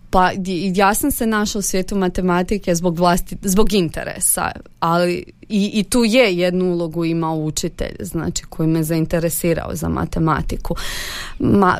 Pa 0.09 0.31
ja 0.73 0.93
sam 0.93 1.11
se 1.11 1.27
našla 1.27 1.59
u 1.59 1.61
svijetu 1.61 1.95
matematike 1.95 2.75
zbog 2.75 2.99
vlasti, 2.99 3.37
zbog 3.41 3.73
interesa, 3.73 4.51
ali 4.79 5.23
i, 5.49 5.71
i 5.73 5.83
tu 5.83 6.03
je 6.03 6.37
jednu 6.37 6.65
ulogu 6.65 7.05
imao 7.05 7.35
učitelj, 7.35 7.95
znači 7.99 8.43
koji 8.43 8.67
me 8.67 8.83
zainteresirao 8.83 9.75
za 9.75 9.89
matematiku. 9.89 10.75
Ma, 11.39 11.77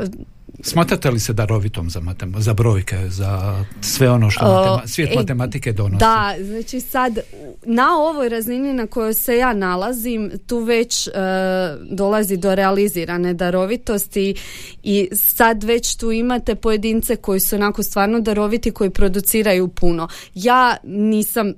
Smatrate 0.62 1.10
li 1.10 1.20
se 1.20 1.34
darovitom 1.34 1.90
za, 1.90 2.00
matem 2.00 2.34
za 2.38 2.54
brojke, 2.54 2.98
za 3.10 3.64
sve 3.82 4.10
ono 4.10 4.30
što 4.30 4.46
matema 4.46 4.88
svijet 4.88 5.12
e, 5.12 5.16
matematike 5.16 5.74
donosi? 5.74 6.00
Da, 6.00 6.36
znači 6.42 6.80
sad 6.80 7.20
na 7.66 7.98
ovoj 7.98 8.30
razini 8.30 8.74
na 8.74 8.88
kojoj 8.88 9.14
se 9.14 9.38
ja 9.38 9.54
nalazim 9.54 10.32
tu 10.48 10.60
već 10.60 11.08
e, 11.08 11.12
dolazi 11.92 12.38
do 12.38 12.56
realizirane 12.56 13.34
darovitosti 13.34 14.36
i 14.84 15.10
sad 15.14 15.64
već 15.64 15.96
tu 15.96 16.12
imate 16.12 16.56
pojedince 16.56 17.16
koji 17.16 17.40
su 17.40 17.56
onako 17.56 17.84
stvarno 17.84 18.20
daroviti 18.20 18.72
koji 18.72 18.90
produciraju 18.90 19.68
puno. 19.68 20.08
Ja 20.34 20.78
nisam 20.84 21.54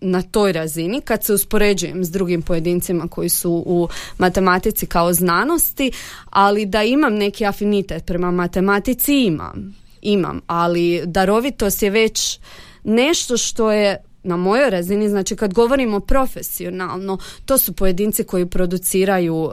na 0.00 0.22
toj 0.22 0.52
razini 0.52 1.00
kad 1.00 1.24
se 1.24 1.32
uspoređujem 1.32 2.04
s 2.04 2.10
drugim 2.10 2.42
pojedincima 2.42 3.08
koji 3.08 3.28
su 3.28 3.62
u 3.66 3.88
matematici 4.18 4.86
kao 4.86 5.12
znanosti, 5.12 5.92
ali 6.30 6.66
da 6.66 6.82
imam 6.82 7.14
neki 7.14 7.46
afinitet 7.46 8.06
prema 8.06 8.30
matematici 8.30 9.24
imam. 9.24 9.76
Imam, 10.02 10.40
ali 10.46 11.02
darovitost 11.06 11.82
je 11.82 11.90
već 11.90 12.38
nešto 12.84 13.36
što 13.36 13.72
je 13.72 14.09
na 14.22 14.36
mojoj 14.36 14.70
razini, 14.70 15.08
znači 15.08 15.36
kad 15.36 15.54
govorimo 15.54 16.00
profesionalno, 16.00 17.18
to 17.44 17.58
su 17.58 17.72
pojedinci 17.72 18.24
koji 18.24 18.46
produciraju 18.46 19.36
uh, 19.36 19.52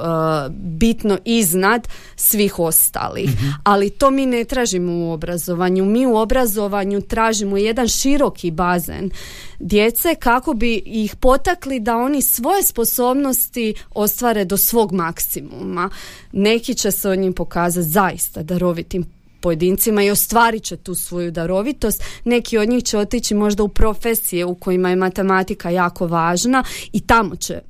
bitno 0.49 1.17
iznad 1.25 1.87
svih 2.15 2.59
ostalih. 2.59 3.29
Mhm. 3.29 3.47
Ali 3.63 3.89
to 3.89 4.11
mi 4.11 4.25
ne 4.25 4.43
tražimo 4.43 4.93
u 4.93 5.11
obrazovanju. 5.11 5.85
Mi 5.85 6.05
u 6.05 6.15
obrazovanju 6.15 7.01
tražimo 7.01 7.57
jedan 7.57 7.87
široki 7.87 8.51
bazen 8.51 9.09
djece 9.59 10.15
kako 10.15 10.53
bi 10.53 10.81
ih 10.85 11.15
potakli 11.15 11.79
da 11.79 11.97
oni 11.97 12.21
svoje 12.21 12.63
sposobnosti 12.63 13.73
ostvare 13.95 14.45
do 14.45 14.57
svog 14.57 14.91
maksimuma. 14.91 15.89
Neki 16.31 16.75
će 16.75 16.91
se 16.91 17.09
od 17.09 17.19
njih 17.19 17.33
pokazati 17.35 17.87
zaista 17.87 18.43
darovitim 18.43 19.16
pojedincima 19.47 20.03
i 20.03 20.11
ostvarit 20.11 20.63
će 20.63 20.77
tu 20.77 20.95
svoju 20.95 21.31
darovitost. 21.31 22.03
Neki 22.23 22.57
od 22.57 22.69
njih 22.69 22.83
će 22.83 22.97
otići 22.97 23.35
možda 23.35 23.63
u 23.63 23.67
profesije 23.67 24.45
u 24.45 24.55
kojima 24.55 24.89
je 24.89 24.95
matematika 24.95 25.69
jako 25.69 26.07
važna 26.07 26.63
i 26.93 26.99
tamo 26.99 27.35
će 27.35 27.61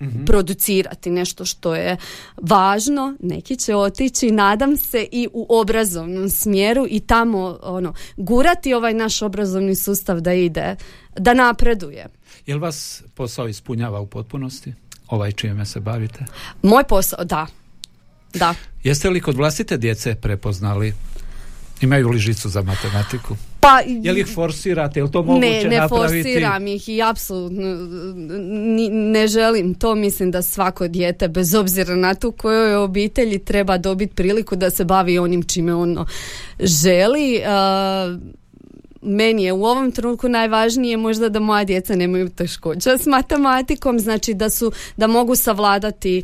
mhm. 0.00 0.24
producirati 0.24 1.10
nešto 1.10 1.44
što 1.44 1.74
je 1.74 1.96
važno, 2.36 3.16
neki 3.20 3.56
će 3.56 3.74
otići 3.74 4.30
nadam 4.30 4.76
se 4.76 5.06
i 5.12 5.28
u 5.32 5.46
obrazovnom 5.48 6.30
smjeru 6.30 6.86
i 6.90 7.00
tamo 7.00 7.58
ono 7.62 7.94
gurati 8.16 8.74
ovaj 8.74 8.94
naš 8.94 9.22
obrazovni 9.22 9.76
sustav 9.76 10.20
da 10.20 10.32
ide, 10.32 10.76
da 11.16 11.34
napreduje. 11.34 12.06
Jel 12.46 12.58
vas 12.58 13.02
posao 13.14 13.48
ispunjava 13.48 14.00
u 14.00 14.06
potpunosti? 14.06 14.74
Ovaj 15.08 15.32
čime 15.32 15.66
se 15.66 15.80
bavite? 15.80 16.24
Moj 16.62 16.84
posao, 16.84 17.24
da. 17.24 17.46
Da. 18.34 18.54
Jeste 18.84 19.10
li 19.10 19.20
kod 19.20 19.36
vlastite 19.36 19.76
djece 19.76 20.14
prepoznali 20.14 20.94
Imaju 21.84 22.08
li 22.08 22.18
žicu 22.18 22.48
za 22.48 22.62
matematiku? 22.62 23.36
Pa, 23.60 23.80
je 23.86 24.12
li 24.12 24.20
ih 24.20 24.26
forsirate, 24.34 25.00
je 25.00 25.04
li 25.04 25.10
to 25.10 25.22
moguće 25.22 25.48
ne, 25.48 25.64
ne 25.64 25.76
napraviti? 25.76 26.16
Ne, 26.16 26.22
forsiram 26.22 26.66
ih 26.66 26.88
i 26.88 27.02
apsolutno 27.02 27.64
ne 28.90 29.26
želim 29.26 29.74
to. 29.74 29.94
Mislim 29.94 30.30
da 30.30 30.42
svako 30.42 30.88
dijete, 30.88 31.28
bez 31.28 31.54
obzira 31.54 31.96
na 31.96 32.14
tu 32.14 32.32
kojoj 32.32 32.76
obitelji, 32.76 33.38
treba 33.38 33.78
dobiti 33.78 34.14
priliku 34.14 34.56
da 34.56 34.70
se 34.70 34.84
bavi 34.84 35.18
onim 35.18 35.42
čime 35.42 35.74
ono 35.74 36.06
želi. 36.60 37.40
meni 39.02 39.44
je 39.44 39.52
u 39.52 39.64
ovom 39.64 39.92
trenutku 39.92 40.28
najvažnije 40.28 40.96
možda 40.96 41.28
da 41.28 41.40
moja 41.40 41.64
djeca 41.64 41.96
nemaju 41.96 42.28
teškoća 42.28 42.98
s 42.98 43.06
matematikom, 43.06 43.98
znači 43.98 44.34
da 44.34 44.50
su 44.50 44.72
da 44.96 45.06
mogu 45.06 45.36
savladati 45.36 46.22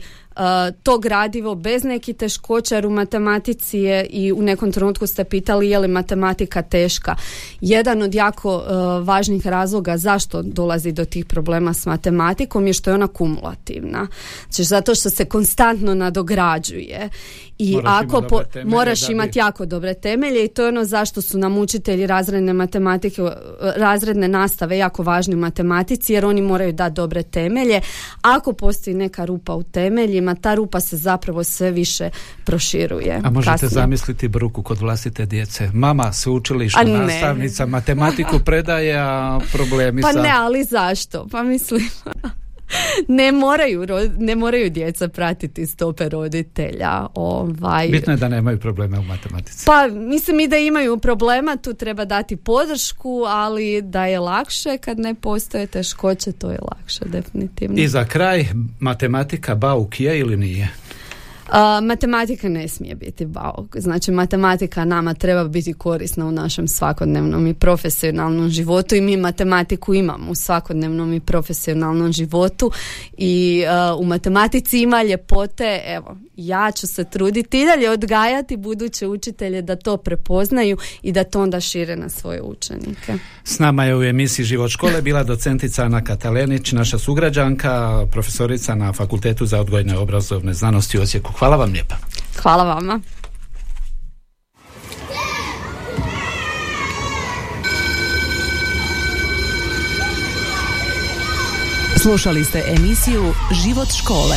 to 0.83 0.99
gradivo 0.99 1.55
bez 1.55 1.85
nekih 1.85 2.17
teškoća 2.17 2.75
jer 2.75 2.87
u 2.87 2.91
matematici 2.91 3.79
je 3.79 4.07
i 4.07 4.33
u 4.33 4.43
nekom 4.43 4.73
trenutku 4.73 5.07
ste 5.07 5.25
pitali 5.25 5.71
je 5.71 5.79
li 5.79 5.89
matematika 5.89 6.63
teška. 6.63 7.15
Jedan 7.61 8.03
od 8.03 8.15
jako 8.15 8.57
uh, 8.57 9.07
važnih 9.07 9.47
razloga 9.47 9.97
zašto 9.97 10.43
dolazi 10.43 10.93
do 10.93 11.05
tih 11.05 11.25
problema 11.25 11.75
s 11.75 11.87
matematikom 11.87 12.67
je 12.67 12.73
što 12.73 12.91
je 12.91 12.95
ona 12.95 13.07
kumulativna. 13.07 14.07
Znači 14.45 14.65
zato 14.65 14.95
što 14.95 15.11
se 15.11 15.25
konstantno 15.25 15.95
nadograđuje 15.95 17.09
i 17.61 17.75
moraš 17.75 18.05
ako 18.05 18.23
po, 18.23 18.43
moraš 18.65 19.09
imati 19.09 19.39
jako 19.39 19.67
dobre 19.67 19.95
temelje 19.95 20.45
i 20.45 20.49
to 20.49 20.63
je 20.63 20.69
ono 20.69 20.85
zašto 20.85 21.23
su 21.23 21.39
nam 21.39 21.59
učitelji 21.59 22.07
razredne 22.07 22.53
matematike, 22.53 23.23
razredne 23.77 24.29
nastave 24.29 24.79
jako 24.79 25.03
važni 25.03 25.35
u 25.35 25.39
matematici 25.39 26.13
jer 26.13 26.25
oni 26.25 26.43
moraju 26.43 26.73
dati 26.73 26.95
dobre 26.95 27.23
temelje. 27.23 27.81
Ako 28.23 28.53
postoji 28.53 28.95
neka 28.95 29.25
rupa 29.25 29.55
u 29.55 29.63
temeljima, 29.63 30.35
ta 30.35 30.55
rupa 30.55 30.81
se 30.81 30.97
zapravo 30.97 31.45
sve 31.45 31.71
više 31.71 32.11
proširuje. 32.45 33.21
A 33.25 33.31
možete 33.31 33.69
zamisliti 33.69 34.29
bruku 34.29 34.63
kod 34.63 34.79
vlastite 34.79 35.27
djece. 35.27 35.71
Mama 35.75 36.13
sveučilišna 36.13 36.83
nastavnica, 36.85 37.67
matematiku 37.67 38.39
predaje, 38.45 38.99
a 38.99 39.39
problemi 39.53 40.03
pa 40.03 40.13
sa... 40.13 40.19
Pa 40.19 40.23
ne, 40.23 40.31
ali 40.33 40.65
zašto? 40.65 41.27
Pa 41.31 41.43
mislim... 41.43 41.89
ne 43.09 43.33
moraju, 43.33 43.87
ne 44.19 44.37
moraju 44.37 44.71
djeca 44.71 45.09
pratiti 45.09 45.67
stope 45.67 46.09
roditelja. 46.09 47.07
Ovaj. 47.15 47.89
Bitno 47.89 48.13
je 48.13 48.17
da 48.17 48.29
nemaju 48.29 48.59
problema 48.59 49.01
u 49.01 49.03
matematici. 49.03 49.67
Pa 49.67 49.89
mislim 49.89 50.41
i 50.41 50.49
da 50.49 50.57
imaju 50.57 50.99
problema, 50.99 51.57
tu 51.57 51.75
treba 51.75 52.05
dati 52.05 52.37
podršku, 52.37 53.25
ali 53.27 53.83
da 53.83 54.07
je 54.07 54.19
lakše 54.19 54.79
kad 54.79 54.99
ne 54.99 55.15
postoje 55.15 55.67
teškoće, 55.67 56.33
to 56.33 56.51
je 56.51 56.59
lakše 56.73 57.05
definitivno. 57.05 57.77
I 57.79 57.89
za 57.89 58.05
kraj, 58.05 58.47
matematika 58.81 59.55
bauk 59.55 60.01
je 60.01 60.19
ili 60.19 60.37
nije? 60.37 60.69
Matematika 61.83 62.49
ne 62.49 62.69
smije 62.69 62.95
biti 62.95 63.27
bauk. 63.27 63.77
Znači 63.77 64.11
matematika 64.11 64.85
nama 64.85 65.15
treba 65.15 65.45
biti 65.45 65.73
korisna 65.73 66.27
u 66.27 66.33
našem 66.33 66.69
svakodnevnom 66.69 67.47
i 67.47 67.55
profesionalnom 67.55 68.49
životu 68.49 68.95
i 68.95 69.01
mi 69.01 69.17
matematiku 69.17 69.95
imamo 69.95 70.31
u 70.31 70.35
svakodnevnom 70.35 71.13
i 71.13 71.21
profesionalnom 71.21 72.13
životu 72.13 72.71
i 73.17 73.65
u 73.99 74.05
matematici 74.05 74.83
ima 74.83 75.03
ljepote. 75.03 75.81
Evo, 75.87 76.17
ja 76.37 76.71
ću 76.71 76.87
se 76.87 77.05
truditi 77.05 77.63
i 77.63 77.67
dalje 77.67 77.91
odgajati 77.91 78.57
buduće 78.57 79.07
učitelje 79.07 79.63
da 79.63 79.77
to 79.77 79.97
prepoznaju 79.97 80.77
i 81.03 81.13
da 81.13 81.25
to 81.25 81.43
onda 81.43 81.61
šire 81.61 81.97
na 81.97 82.09
svoje 82.09 82.43
učenike. 82.43 83.15
S 83.45 83.59
nama 83.59 83.85
je 83.85 83.97
u 83.97 84.03
emisiji 84.03 84.45
Život 84.45 84.71
škole 84.71 85.03
bila 85.03 85.25
docentica 85.25 85.85
Ana 85.85 86.05
Katalenić, 86.05 86.73
naša 86.73 86.99
sugrađanka, 86.99 88.07
profesorica 88.11 88.75
na 88.75 88.93
Fakultetu 88.93 89.47
za 89.47 89.61
odgojne 89.61 89.99
obrazovne 89.99 90.55
znanosti 90.55 90.99
u 90.99 91.03
Osijeku. 91.03 91.33
Hvala 91.41 91.57
vam 91.57 91.73
lijepa. 91.73 91.95
Hvala 92.43 92.65
vama. 92.65 93.01
Slušali 102.03 102.45
ste 102.45 102.63
emisiju 102.77 103.33
Život 103.65 103.89
škole. 104.03 104.37